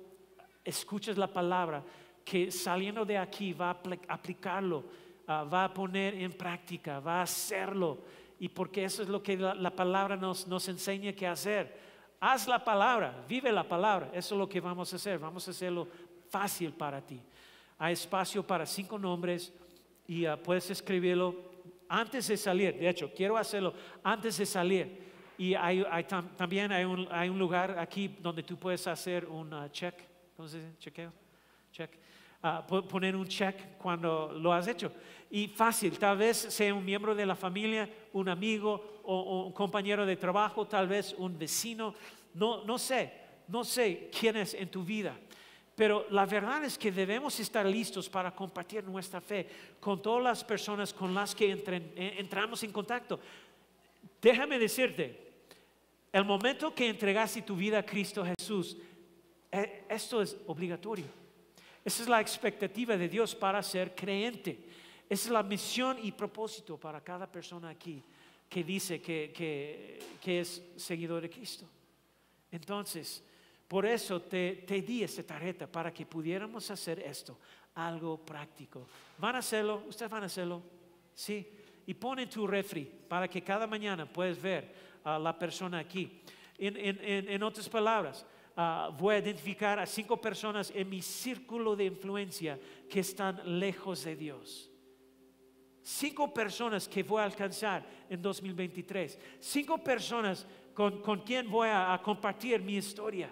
escuches 0.63 1.19
la 1.19 1.27
palabra, 1.27 1.83
que 2.25 2.53
saliendo 2.53 3.05
de 3.05 3.19
aquí 3.19 3.53
va 3.53 3.71
a 3.71 4.15
aplicarlo, 4.15 4.85
ah, 5.27 5.45
va 5.45 5.65
a 5.65 5.75
poner 5.75 6.15
en 6.15 6.33
práctica, 6.33 7.01
va 7.01 7.21
a 7.21 7.23
hacerlo. 7.23 7.99
Y 8.39 8.49
porque 8.49 8.85
eso 8.85 9.03
es 9.03 9.09
lo 9.09 9.23
que 9.23 9.37
la, 9.37 9.55
la 9.55 9.71
palabra 9.71 10.17
nos, 10.17 10.47
nos 10.47 10.69
enseña 10.69 11.13
que 11.13 11.27
hacer 11.27 11.87
haz 12.21 12.49
la 12.49 12.63
palabra, 12.63 13.25
vive 13.29 13.53
la 13.53 13.65
palabra. 13.65 14.11
Eso 14.13 14.35
es 14.35 14.39
lo 14.39 14.49
que 14.49 14.61
vamos 14.61 14.93
a 14.93 14.97
hacer. 14.97 15.19
Vamos 15.19 15.47
a 15.47 15.51
hacerlo 15.51 15.89
fácil 16.29 16.73
para 16.73 17.01
ti. 17.01 17.21
Hay 17.79 17.93
espacio 17.93 18.43
para 18.43 18.67
cinco 18.67 18.99
nombres 18.99 19.53
y 20.07 20.25
ah, 20.25 20.37
puedes 20.37 20.71
escribirlo 20.71 21.35
antes 21.89 22.29
de 22.29 22.37
salir. 22.37 22.79
De 22.79 22.89
hecho, 22.89 23.13
quiero 23.15 23.37
hacerlo 23.37 23.75
antes 24.03 24.39
de 24.39 24.47
salir. 24.47 25.07
Y 25.39 25.55
hay, 25.55 25.85
también 26.37 26.73
hay 26.73 26.85
un, 26.85 27.39
lugar 27.39 27.79
aquí 27.79 28.09
donde 28.21 28.43
tú 28.43 28.57
puedes 28.57 28.87
hacer 28.87 29.27
un 29.27 29.53
ah, 29.53 29.71
check. 29.71 29.95
¿Cómo 30.37 30.49
se 30.49 30.59
dice? 30.59 30.79
Chequeo. 30.79 31.13
Check. 31.73 32.06
Poner 32.89 33.17
un 33.17 33.27
check 33.27 33.79
cuando 33.79 34.33
lo 34.33 34.53
has 34.53 34.69
hecho. 34.69 34.93
Y 35.31 35.49
fácil, 35.49 35.99
tal 35.99 36.19
vez 36.19 36.37
sea 36.37 36.73
un 36.73 36.85
miembro 36.85 37.15
de 37.15 37.27
la 37.27 37.35
familia, 37.35 37.89
un 38.13 38.29
amigo 38.29 39.01
o, 39.05 39.47
un 39.47 39.53
compañero 39.53 40.07
de 40.07 40.17
trabajo, 40.17 40.67
tal 40.67 40.87
vez 40.87 41.15
un 41.19 41.37
vecino, 41.39 41.95
no, 42.35 42.65
no 42.65 42.79
sé, 42.79 43.13
no 43.49 43.65
sé 43.65 44.11
quién 44.19 44.37
es 44.37 44.55
en 44.55 44.71
tu 44.71 44.85
vida. 44.85 45.17
Pero 45.75 46.07
la 46.11 46.25
verdad 46.25 46.65
es 46.65 46.79
que 46.79 46.91
debemos 46.91 47.39
estar 47.39 47.67
listos 47.67 48.09
para 48.09 48.35
compartir 48.35 48.83
nuestra 48.85 49.21
fe 49.21 49.47
con 49.79 50.01
todas 50.01 50.23
las 50.23 50.43
personas 50.43 50.93
con 50.93 51.15
las 51.15 51.35
que 51.35 51.53
eh, 51.53 52.15
entramos 52.19 52.63
en 52.63 52.73
contacto. 52.73 53.21
Déjame 54.23 54.59
decirte, 54.59 55.27
el 56.11 56.25
momento 56.25 56.75
que 56.75 56.89
entregaste 56.89 57.43
tu 57.43 57.55
vida 57.55 57.81
a 57.81 57.85
Cristo 57.85 58.25
Jesús, 58.25 58.79
eh, 59.53 59.85
esto 59.89 60.23
es 60.23 60.37
obligatorio. 60.47 61.26
Esa 61.87 62.03
es 62.03 62.09
la 62.09 62.21
expectativa 62.21 62.97
de 62.97 63.09
Dios 63.09 63.33
para 63.33 63.63
ser 63.63 63.95
creyente. 63.95 64.59
Esa 65.09 65.29
es 65.29 65.31
la 65.31 65.45
misión 65.45 65.97
y 66.03 66.11
propósito 66.11 66.77
para 66.77 67.01
cada 67.01 67.31
persona 67.31 67.69
aquí 67.69 68.03
que 68.49 68.65
dice 68.65 69.01
que, 69.01 70.01
es 70.25 70.63
seguidor 70.75 71.23
de 71.23 71.31
Cristo. 71.31 71.65
Entonces, 72.51 73.23
por 73.69 73.87
eso 73.87 74.21
te, 74.21 74.65
te, 74.67 74.83
di 74.83 75.05
esta 75.05 75.23
tarjeta 75.23 75.71
para 75.71 75.95
que 75.95 76.05
pudiéramos 76.05 76.69
hacer 76.73 76.99
esto, 76.99 77.39
algo 77.77 78.19
práctico. 78.19 78.89
¿Van 79.19 79.37
a 79.37 79.39
hacerlo? 79.39 79.85
¿Ustedes 79.87 80.11
van 80.11 80.25
a 80.25 80.27
hacerlo? 80.27 80.63
Sí. 81.15 81.47
Y 81.87 81.95
pon 81.95 82.19
tu 82.29 82.49
refri 82.49 82.85
para 82.85 83.29
que 83.29 83.43
cada 83.43 83.65
mañana 83.65 84.11
puedas 84.13 84.43
ver 84.43 84.75
a 85.05 85.21
la 85.21 85.39
persona 85.39 85.79
aquí. 85.79 86.21
En, 86.59 87.43
otras 87.45 87.69
palabras, 87.69 88.27
ah, 88.57 88.91
voy 88.99 89.15
a 89.15 89.19
identificar 89.19 89.79
a 89.79 89.87
cinco 89.87 90.21
personas 90.21 90.73
en 90.75 90.89
mi 90.89 91.03
círculo 91.03 91.77
de 91.77 91.85
influencia 91.85 92.59
que 92.89 93.01
están 93.01 93.41
lejos 93.59 94.05
de 94.05 94.17
Dios. 94.17 94.71
Cinco 95.83 96.35
personas 96.35 96.89
que 96.89 97.05
voy 97.05 97.21
a 97.21 97.25
alcanzar 97.27 97.87
en 98.11 98.21
2023. 98.21 99.19
Cinco 99.39 99.79
personas 99.79 100.45
con, 100.75 101.01
con 101.01 101.21
quien 101.21 101.49
voy 101.49 101.69
a, 101.71 102.01
compartir 102.03 102.61
mi 102.61 102.75
historia 102.75 103.31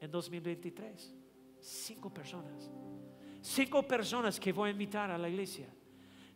en 0.00 0.10
2023. 0.10 1.12
Cinco 1.60 2.08
personas. 2.14 2.70
Cinco 3.40 3.82
personas 3.82 4.38
que 4.38 4.52
voy 4.52 4.68
a 4.68 4.72
invitar 4.72 5.10
a 5.10 5.18
la 5.18 5.28
iglesia. 5.28 5.66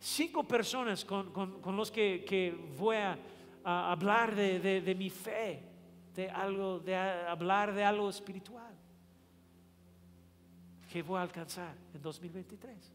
Cinco 0.01 0.43
personas 0.43 1.05
con, 1.05 1.32
con, 1.32 1.76
los 1.76 1.93
que, 1.93 2.24
que, 2.26 2.51
voy 2.76 2.97
a, 2.97 3.16
hablar 3.62 4.34
de, 4.34 4.80
de, 4.80 4.95
mi 4.97 5.11
fe, 5.11 5.62
de 6.14 6.28
algo, 6.28 6.78
de 6.80 6.94
hablar 6.94 7.74
de 7.74 7.84
algo 7.84 8.08
espiritual 8.08 8.74
que 10.90 11.02
voy 11.02 11.18
a 11.18 11.22
alcanzar 11.22 11.74
en 11.94 12.02
2023. 12.02 12.92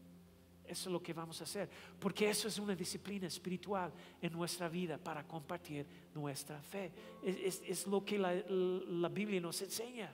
Eso 0.64 0.88
es 0.90 0.92
lo 0.92 1.02
que 1.02 1.14
vamos 1.14 1.40
a 1.40 1.44
hacer, 1.44 1.68
porque 1.98 2.28
eso 2.28 2.46
es 2.46 2.58
una 2.58 2.76
disciplina 2.76 3.26
espiritual 3.26 3.90
en 4.20 4.32
nuestra 4.32 4.68
vida 4.68 4.98
para 4.98 5.26
compartir 5.26 5.86
nuestra 6.14 6.60
fe. 6.60 6.92
Es, 7.24 7.86
lo 7.86 8.04
que 8.04 8.18
la, 8.18 9.08
Biblia 9.08 9.40
nos 9.40 9.60
enseña. 9.62 10.12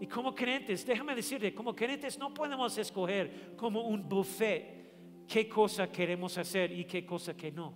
Y 0.00 0.06
como 0.08 0.34
creyentes, 0.34 0.84
déjame 0.84 1.14
decirte, 1.14 1.54
como 1.54 1.74
creyentes 1.74 2.18
no 2.18 2.34
podemos 2.34 2.76
escoger 2.76 3.54
como 3.56 3.82
un 3.82 4.08
buffet 4.08 5.26
qué 5.28 5.48
cosa 5.48 5.90
queremos 5.90 6.36
hacer 6.36 6.72
y 6.72 6.84
qué 6.84 7.06
cosa 7.06 7.36
que 7.36 7.52
no. 7.52 7.74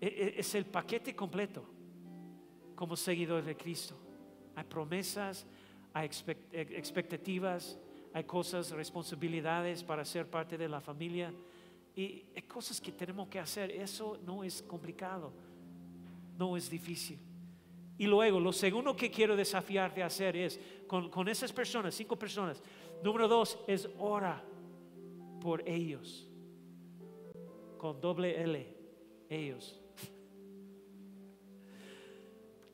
E, 0.00 0.06
e, 0.06 0.40
es 0.40 0.54
el 0.56 0.66
paquete 0.66 1.14
completo 1.14 1.79
como 2.80 2.96
seguidor 2.96 3.44
de 3.44 3.54
Cristo. 3.54 3.94
Hay 4.56 4.64
promesas, 4.64 5.44
hay 5.92 6.06
expectativas 6.06 7.78
hay 8.12 8.24
cosas, 8.24 8.70
responsabilidades 8.70 9.84
para 9.84 10.04
ser 10.04 10.28
parte 10.28 10.58
de 10.58 10.68
la 10.68 10.80
familia 10.80 11.32
y 11.94 12.24
hay 12.34 12.42
cosas 12.42 12.80
que 12.80 12.92
tenemos 12.92 13.28
que 13.28 13.38
hacer. 13.38 13.70
Eso 13.70 14.18
no 14.24 14.42
es 14.42 14.62
complicado, 14.62 15.32
no 16.36 16.56
es 16.56 16.68
difícil. 16.68 17.18
Y 17.98 18.06
luego, 18.06 18.40
lo 18.40 18.52
segundo 18.52 18.96
que 18.96 19.10
quiero 19.10 19.36
desafiarte 19.36 20.02
a 20.02 20.06
hacer 20.06 20.36
es, 20.36 20.58
con, 20.86 21.10
con 21.10 21.28
esas 21.28 21.52
personas, 21.52 21.94
cinco 21.94 22.16
personas, 22.16 22.62
número 23.04 23.28
dos 23.28 23.58
es 23.66 23.88
ora 23.98 24.42
por 25.40 25.68
ellos, 25.68 26.28
con 27.78 28.00
doble 28.00 28.42
L, 28.42 28.76
ellos. 29.28 29.79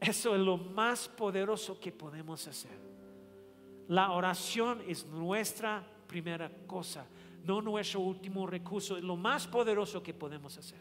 Eso 0.06 0.36
es 0.36 0.40
lo 0.40 0.56
más 0.56 1.08
poderoso 1.08 1.80
que 1.80 1.90
podemos 1.90 2.46
hacer. 2.46 2.78
La 3.88 4.12
oración 4.12 4.80
es 4.86 5.04
nuestra 5.06 5.84
primera 6.06 6.48
cosa, 6.64 7.04
no 7.42 7.60
nuestro 7.60 8.00
último 8.00 8.46
recurso, 8.46 8.96
es 8.96 9.02
lo 9.02 9.16
más 9.16 9.48
poderoso 9.48 10.00
que 10.04 10.14
podemos 10.14 10.56
hacer. 10.58 10.80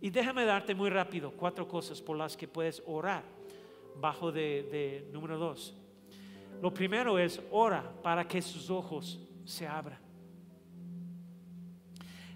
Y 0.00 0.08
déjame 0.08 0.46
darte 0.46 0.74
muy 0.74 0.88
rápido 0.88 1.32
cuatro 1.32 1.68
cosas 1.68 2.00
por 2.00 2.16
las 2.16 2.34
que 2.34 2.48
puedes 2.48 2.82
orar 2.86 3.22
bajo 4.00 4.32
de, 4.32 5.06
número 5.12 5.36
dos. 5.36 5.74
Lo 6.62 6.72
primero 6.72 7.18
es 7.18 7.42
ora 7.50 7.92
para 8.02 8.26
que 8.26 8.40
sus 8.40 8.70
ojos 8.70 9.20
se 9.44 9.66
abran. 9.66 9.98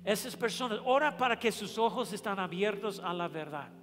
Esas 0.04 0.36
personas, 0.36 0.80
ora 0.84 1.16
para 1.16 1.38
que 1.38 1.50
sus 1.50 1.78
ojos 1.78 2.12
están 2.12 2.38
abiertos 2.38 3.00
a 3.00 3.14
la 3.14 3.28
verdad. 3.28 3.77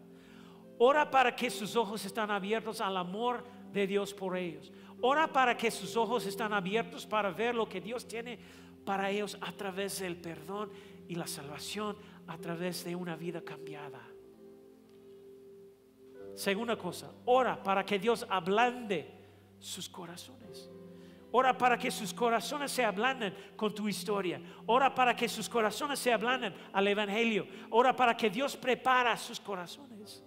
Ora 0.77 1.09
para 1.09 1.35
que 1.35 1.49
sus 1.49 1.75
ojos 1.75 2.05
están 2.05 2.31
abiertos 2.31 2.81
al 2.81 2.97
amor 2.97 3.45
de 3.71 3.87
Dios 3.87 4.13
por 4.13 4.35
ellos. 4.37 4.71
Ora 5.01 5.27
para 5.27 5.55
que 5.55 5.71
sus 5.71 5.95
ojos 5.95 6.25
están 6.25 6.53
abiertos 6.53 7.05
para 7.05 7.31
ver 7.31 7.55
lo 7.55 7.67
que 7.67 7.81
Dios 7.81 8.07
tiene 8.07 8.39
para 8.85 9.09
ellos 9.09 9.37
a 9.41 9.51
través 9.51 9.99
del 9.99 10.17
perdón 10.17 10.71
y 11.07 11.15
la 11.15 11.27
salvación, 11.27 11.97
a 12.27 12.37
través 12.37 12.83
de 12.83 12.95
una 12.95 13.15
vida 13.15 13.41
cambiada. 13.41 14.01
Segunda 16.35 16.77
cosa, 16.77 17.11
ora 17.25 17.61
para 17.63 17.85
que 17.85 17.97
Dios 17.97 18.25
ablande 18.29 19.09
sus 19.59 19.87
corazones. 19.87 20.69
Ora 21.31 21.57
para 21.57 21.77
que 21.77 21.91
sus 21.91 22.13
corazones 22.13 22.71
se 22.71 22.85
ablanden 22.85 23.35
con 23.57 23.73
tu 23.75 23.89
historia. 23.89 24.41
Ora 24.67 24.95
para 24.95 25.15
que 25.15 25.27
sus 25.27 25.49
corazones 25.49 25.99
se 25.99 26.13
ablanden 26.13 26.53
al 26.71 26.87
Evangelio. 26.87 27.45
Ora 27.71 27.93
para 27.93 28.15
que 28.15 28.29
Dios 28.29 28.55
prepara 28.55 29.17
sus 29.17 29.39
corazones. 29.39 30.23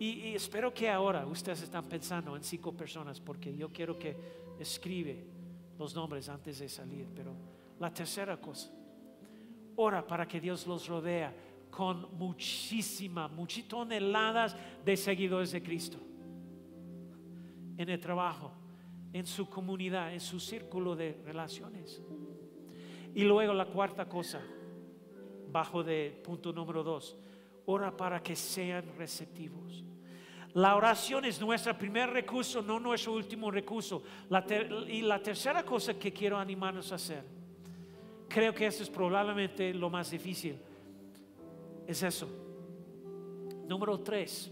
Y, 0.00 0.34
espero 0.34 0.72
que 0.72 0.88
ahora 0.88 1.26
ustedes 1.26 1.60
están 1.60 1.84
pensando 1.84 2.34
en 2.34 2.42
cinco 2.42 2.72
personas 2.72 3.20
porque 3.20 3.54
yo 3.54 3.70
quiero 3.70 3.98
que 3.98 4.16
escribe 4.58 5.22
los 5.78 5.94
nombres 5.94 6.26
antes 6.30 6.58
de 6.58 6.70
salir. 6.70 7.06
Pero 7.14 7.34
la 7.78 7.92
tercera 7.92 8.40
cosa, 8.40 8.72
ora 9.76 10.06
para 10.06 10.26
que 10.26 10.40
Dios 10.40 10.66
los 10.66 10.88
rodea 10.88 11.34
con 11.70 12.16
muchísima, 12.16 13.28
muchas 13.28 13.68
toneladas 13.68 14.56
de 14.82 14.96
seguidores 14.96 15.52
de 15.52 15.62
Cristo. 15.62 15.98
En 17.76 17.90
el 17.90 18.00
trabajo, 18.00 18.52
en 19.12 19.26
su 19.26 19.50
comunidad, 19.50 20.14
en 20.14 20.20
su 20.20 20.40
círculo 20.40 20.96
de 20.96 21.20
relaciones. 21.26 22.00
Y 23.14 23.24
luego 23.24 23.52
la 23.52 23.66
cuarta 23.66 24.08
cosa, 24.08 24.40
bajo 25.52 25.84
de 25.84 26.22
punto 26.24 26.54
número 26.54 26.82
dos, 26.82 27.18
ora 27.66 27.94
para 27.94 28.22
que 28.22 28.34
sean 28.34 28.96
receptivos. 28.96 29.84
La 30.54 30.74
oración 30.74 31.24
es 31.24 31.40
nuestro 31.40 31.76
primer 31.78 32.10
recurso, 32.10 32.60
no 32.60 32.80
nuestro 32.80 33.12
último 33.12 33.50
recurso. 33.50 34.02
y 34.88 35.02
la 35.02 35.22
tercera 35.22 35.64
cosa 35.64 35.94
que 35.94 36.12
quiero 36.12 36.38
animarnos 36.38 36.90
a 36.92 36.96
hacer, 36.96 37.24
creo 38.28 38.52
que 38.54 38.66
eso 38.66 38.82
es 38.82 38.90
probablemente 38.90 39.72
lo 39.72 39.88
más 39.90 40.10
difícil 40.10 40.58
es 41.90 42.02
eso. 42.04 42.28
Número 43.66 43.98
tres, 44.00 44.50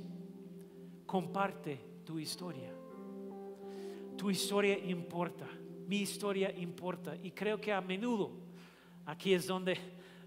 comparte 1.06 1.78
tu 2.04 2.18
historia. 2.18 2.72
Tu 4.16 4.30
historia 4.30 4.76
importa, 4.78 5.46
mi 5.86 5.98
historia 5.98 6.50
importa. 6.56 7.14
Y 7.22 7.30
creo 7.30 7.60
que 7.60 7.72
a 7.72 7.80
menudo 7.80 8.32
aquí 9.06 9.32
es 9.32 9.46
donde 9.46 9.78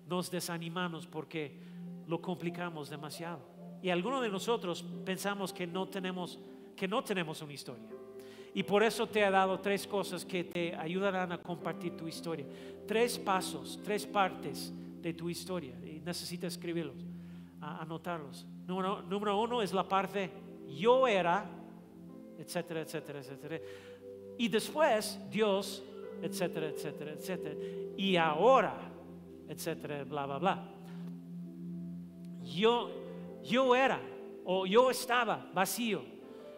nos 0.08 0.32
desanimamos 0.32 1.06
porque 1.06 1.60
lo 2.08 2.22
complicamos 2.22 2.90
demasiado. 2.90 3.42
Y 3.82 3.90
algunos 3.90 4.22
de 4.22 4.30
nosotros 4.30 4.86
pensamos 5.06 5.52
que 5.54 5.66
no 5.66 5.88
tenemos, 5.88 6.40
que 6.76 6.88
no 6.88 7.04
tenemos 7.04 7.42
una 7.42 7.54
historia. 7.54 7.86
Y 8.54 8.64
por 8.64 8.84
eso 8.84 9.08
te 9.08 9.22
he 9.22 9.32
dado 9.32 9.60
tres 9.60 9.88
cosas 9.88 10.26
que 10.26 10.44
te 10.44 10.76
ayudarán 10.76 11.32
a 11.32 11.38
compartir 11.38 11.96
tu 11.96 12.08
historia. 12.08 12.46
Tres 12.86 13.18
pasos, 13.18 13.80
tres 13.84 14.06
partes 14.06 14.74
de 15.02 15.14
tu 15.14 15.30
historia 15.30 15.76
necesitas 16.04 16.54
escribirlos, 16.54 16.96
anotarlos. 17.60 18.46
Número, 18.68 19.02
número 19.04 19.40
uno 19.40 19.62
es 19.62 19.74
la 19.74 19.88
parte 19.88 20.32
yo 20.68 21.08
era, 21.08 21.46
etcétera, 22.38 22.82
etcétera, 22.82 23.20
etcétera. 23.20 23.60
Y 24.38 24.48
después 24.48 25.20
Dios, 25.30 25.84
etcétera, 26.22 26.70
etcétera, 26.70 27.12
etcétera. 27.12 27.56
Y 27.98 28.16
ahora, 28.16 28.76
etcétera, 29.48 30.04
bla, 30.06 30.26
bla, 30.26 30.38
bla. 30.38 30.68
Yo, 32.44 32.90
yo 33.44 33.76
era, 33.76 34.00
o 34.46 34.66
yo 34.66 34.90
estaba 34.90 35.50
vacío. 35.54 36.12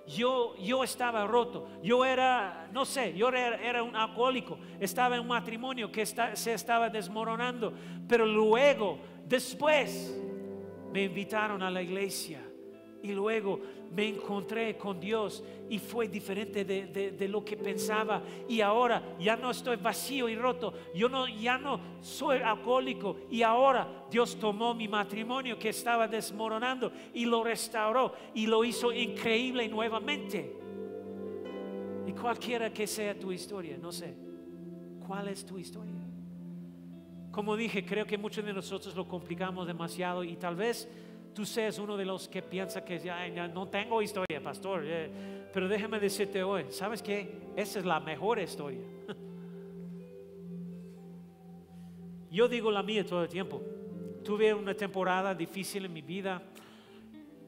Yo, 0.05 0.57
yo 0.57 0.83
estaba 0.83 1.25
roto, 1.25 1.69
yo 1.81 2.03
era, 2.03 2.67
no 2.73 2.83
sé, 2.83 3.13
yo 3.15 3.29
era, 3.29 3.55
era 3.55 3.81
un 3.83 3.95
alcohólico, 3.95 4.59
estaba 4.77 5.15
en 5.15 5.21
un 5.21 5.29
matrimonio 5.29 5.89
que 5.89 6.05
se 6.05 6.53
estaba 6.53 6.89
desmoronando, 6.89 7.71
pero 8.05 8.25
luego 8.25 8.99
Después 9.25 10.15
me 10.91 11.03
invitaron 11.03 11.63
a 11.63 11.71
la 11.71 11.81
iglesia 11.81 12.39
y 13.03 13.11
luego 13.11 13.59
me 13.93 14.07
encontré 14.07 14.77
con 14.77 14.99
Dios 14.99 15.43
y 15.69 15.77
fue 15.77 16.07
diferente 16.07 16.63
de, 16.63 17.27
lo 17.27 17.43
que 17.43 17.57
pensaba. 17.57 18.23
Y 18.47 18.61
ahora 18.61 19.15
ya 19.19 19.35
no 19.35 19.51
estoy 19.51 19.75
vacío 19.75 20.29
y 20.29 20.35
roto, 20.35 20.73
yo 20.95 21.09
no, 21.09 21.27
ya 21.27 21.57
no 21.57 21.79
soy 22.01 22.37
alcohólico. 22.37 23.17
Y 23.29 23.43
ahora 23.43 24.05
Dios 24.09 24.37
tomó 24.39 24.73
mi 24.73 24.87
matrimonio 24.87 25.59
que 25.59 25.69
estaba 25.69 26.07
desmoronando 26.07 26.91
y 27.13 27.25
lo 27.25 27.43
restauró 27.43 28.13
y 28.33 28.47
lo 28.47 28.63
hizo 28.63 28.91
increíble 28.93 29.67
nuevamente. 29.67 30.55
Y 32.07 32.13
cualquiera 32.13 32.71
que 32.71 32.87
sea 32.87 33.19
tu 33.19 33.33
historia, 33.33 33.77
no 33.77 33.91
sé, 33.91 34.15
¿cuál 35.05 35.27
es 35.27 35.45
tu 35.45 35.59
historia? 35.59 35.91
Como 37.31 37.57
dije, 37.57 37.83
creo 37.83 38.05
que 38.05 38.17
muchos 38.17 38.45
de 38.45 38.53
nosotros 38.53 38.95
lo 38.95 39.07
complicamos 39.07 39.67
demasiado 39.67 40.23
y 40.23 40.35
tal 40.35 40.55
vez 40.55 40.87
tú 41.33 41.45
seas 41.45 41.79
uno 41.79 41.97
de 41.97 42.05
los 42.05 42.27
que 42.27 42.41
piensa 42.41 42.83
que 42.85 42.99
ya, 42.99 43.27
no 43.47 43.67
tengo 43.67 44.01
historia, 44.01 44.41
pastor. 44.41 44.83
Pero 45.53 45.67
déjame 45.67 45.99
decirte 45.99 46.43
hoy, 46.43 46.65
¿sabes 46.69 47.01
qué? 47.01 47.49
Esa 47.55 47.79
es 47.79 47.85
la 47.85 47.99
mejor 47.99 48.39
historia. 48.39 48.81
Yo 52.31 52.47
digo 52.47 52.71
la 52.71 52.81
mía 52.81 53.05
todo 53.05 53.23
el 53.23 53.29
tiempo. 53.29 53.61
Tuve 54.23 54.53
una 54.53 54.73
temporada 54.73 55.35
difícil 55.35 55.85
en 55.85 55.93
mi 55.93 56.01
vida, 56.01 56.41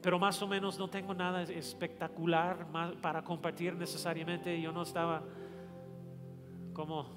pero 0.02 0.18
más 0.18 0.40
o 0.42 0.46
menos 0.46 0.78
no 0.78 0.88
tengo 0.88 1.14
nada 1.14 1.42
espectacular 1.42 2.66
para 3.00 3.24
compartir 3.24 3.74
necesariamente. 3.74 4.60
Yo 4.60 4.70
no 4.70 4.82
estaba 4.82 5.22
como, 6.72 7.08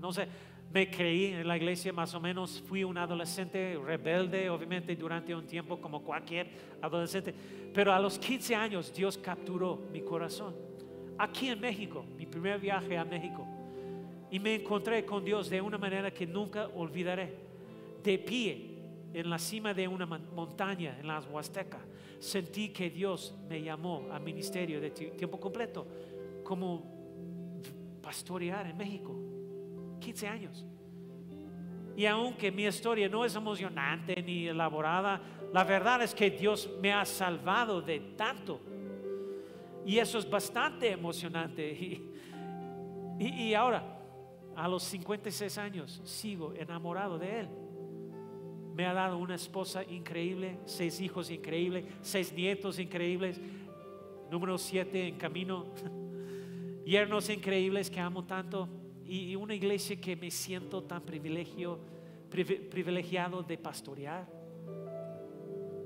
no 0.00 0.12
sé, 0.12 0.28
me 0.72 0.88
creí 0.88 1.26
en 1.26 1.46
la 1.48 1.56
iglesia 1.56 1.92
más 1.92 2.14
o 2.14 2.20
menos, 2.20 2.62
fui 2.62 2.84
un 2.84 2.96
adolescente 2.96 3.76
rebelde, 3.84 4.48
obviamente 4.48 4.94
durante 4.94 5.34
un 5.34 5.44
tiempo 5.44 5.80
como 5.80 6.02
cualquier 6.02 6.48
adolescente, 6.80 7.34
pero 7.74 7.92
a 7.92 7.98
los 7.98 8.18
15 8.18 8.54
años 8.54 8.92
Dios 8.94 9.18
capturó 9.18 9.88
mi 9.92 10.02
corazón. 10.02 10.54
Aquí 11.18 11.48
en 11.48 11.60
México, 11.60 12.04
mi 12.16 12.24
primer 12.24 12.60
viaje 12.60 12.96
a 12.96 13.04
México, 13.04 13.46
y 14.30 14.38
me 14.38 14.54
encontré 14.54 15.04
con 15.04 15.24
Dios 15.24 15.50
de 15.50 15.60
una 15.60 15.76
manera 15.76 16.12
que 16.12 16.24
nunca 16.24 16.68
olvidaré. 16.68 17.50
De 18.04 18.16
pie 18.18 18.78
en 19.12 19.28
la 19.28 19.38
cima 19.38 19.74
de 19.74 19.88
una 19.88 20.06
montaña 20.06 20.96
en 21.00 21.08
las 21.08 21.26
Huastecas, 21.26 21.80
sentí 22.20 22.68
que 22.68 22.90
Dios 22.90 23.34
me 23.48 23.60
llamó 23.60 24.08
a 24.12 24.20
ministerio 24.20 24.80
de 24.80 24.90
tiempo 24.90 25.40
completo, 25.40 25.84
como 26.44 27.98
pastorear 28.00 28.68
en 28.68 28.76
México 28.76 29.29
15 30.10 30.28
años. 30.28 30.66
Y 31.96 32.04
aunque 32.06 32.50
mi 32.50 32.64
historia 32.64 33.08
no 33.08 33.24
es 33.24 33.34
emocionante 33.36 34.20
ni 34.22 34.48
elaborada, 34.48 35.20
la 35.52 35.62
verdad 35.62 36.02
es 36.02 36.14
que 36.14 36.30
Dios 36.30 36.68
me 36.80 36.92
ha 36.92 37.04
salvado 37.04 37.80
de 37.80 38.00
tanto. 38.16 38.60
Y 39.86 39.98
eso 39.98 40.18
es 40.18 40.28
bastante 40.28 40.90
emocionante. 40.90 42.06
Y, 43.22 43.50
y, 43.50 43.54
ahora, 43.54 43.84
a 44.56 44.66
los 44.66 44.82
56 44.84 45.58
años, 45.58 46.00
sigo 46.04 46.54
enamorado 46.54 47.18
de 47.18 47.40
Él. 47.40 47.48
Me 48.74 48.86
ha 48.86 48.94
dado 48.94 49.18
una 49.18 49.34
esposa 49.34 49.84
increíble, 49.84 50.58
seis 50.64 50.98
hijos 51.02 51.30
increíbles, 51.30 51.84
seis 52.00 52.32
nietos 52.32 52.78
increíbles, 52.78 53.38
número 54.30 54.56
siete 54.56 55.06
en 55.06 55.18
camino, 55.18 55.66
yernos 56.86 57.28
increíbles 57.28 57.90
que 57.90 58.00
amo 58.00 58.24
tanto 58.24 58.79
y 59.10 59.34
una 59.34 59.56
iglesia 59.56 60.00
que 60.00 60.14
me 60.14 60.30
siento 60.30 60.84
tan 60.84 61.02
privilegio, 61.02 61.80
privilegiado 62.30 63.42
de 63.42 63.58
pastorear. 63.58 64.24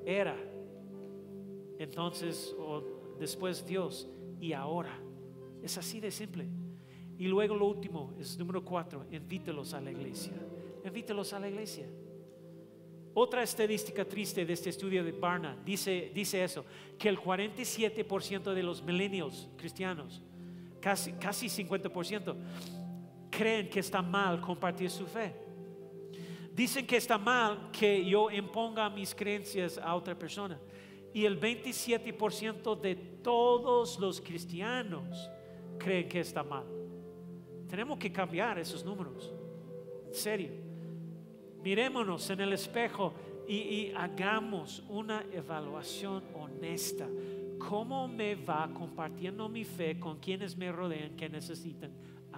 Era 0.05 0.37
entonces 1.79 2.55
o 2.59 3.17
después 3.19 3.67
Dios 3.67 4.07
y 4.39 4.53
ahora. 4.53 5.01
Es 5.63 5.79
así 5.79 6.01
de 6.01 6.11
simple. 6.11 6.47
Y 7.17 7.27
luego 7.27 7.55
lo 7.55 7.67
último 7.67 8.13
es 8.21 8.37
número 8.39 8.63
cuatro, 8.63 9.07
invítelos 9.11 9.73
a 9.73 9.81
la 9.81 9.91
iglesia. 9.91 10.35
Invítelos 10.85 11.33
a 11.33 11.41
la 11.41 11.49
iglesia. 11.49 11.87
Otra 13.15 13.43
estadística 13.43 14.05
triste 14.05 14.45
de 14.45 14.53
este 14.53 14.69
estudio 14.69 15.03
de 15.03 15.13
Barna 15.13 15.57
dice, 15.65 16.11
dice 16.13 16.45
eso, 16.45 16.67
que 16.99 17.09
el 17.09 17.19
47% 17.19 18.53
de 18.53 18.63
los 18.63 18.83
millennials 18.83 19.49
cristianos, 19.57 20.21
casi, 20.81 21.13
casi 21.13 21.47
50%, 21.47 22.35
creen 23.37 23.69
que 23.69 23.81
está 23.81 24.01
mal 24.03 24.41
compartir 24.41 24.91
su 24.91 25.07
fe. 25.07 25.35
Dicen 26.53 26.87
que 26.87 26.97
está 26.97 27.19
mal 27.19 27.71
que 27.73 28.05
yo 28.05 28.31
imponga 28.31 28.89
mis 28.89 29.15
creencias 29.15 29.77
a 29.79 29.95
otra 29.95 30.17
persona. 30.17 30.59
Y 31.13 31.25
el 31.25 31.41
27% 31.41 32.81
de 32.81 32.95
todos 32.95 33.99
los 33.99 34.21
cristianos 34.21 35.31
creen 35.79 36.09
que 36.09 36.21
está 36.21 36.43
mal. 36.45 36.65
Tenemos 37.69 37.99
que 37.99 38.13
cambiar 38.13 38.59
esos 38.59 38.85
números. 38.85 39.33
En 40.07 40.15
serio. 40.15 40.51
Mirémonos 41.63 42.29
en 42.31 42.41
el 42.41 42.53
espejo 42.53 43.15
y, 43.49 43.55
y 43.57 43.93
hagamos 43.97 44.85
una 44.89 45.25
evaluación 45.33 46.23
honesta. 46.35 47.09
¿Cómo 47.59 48.07
me 48.07 48.35
va 48.35 48.71
compartiendo 48.73 49.49
mi 49.49 49.65
fe 49.65 49.99
con 49.99 50.19
quienes 50.19 50.57
me 50.57 50.71
rodean 50.71 51.17
que 51.17 51.29
necesitan 51.29 51.91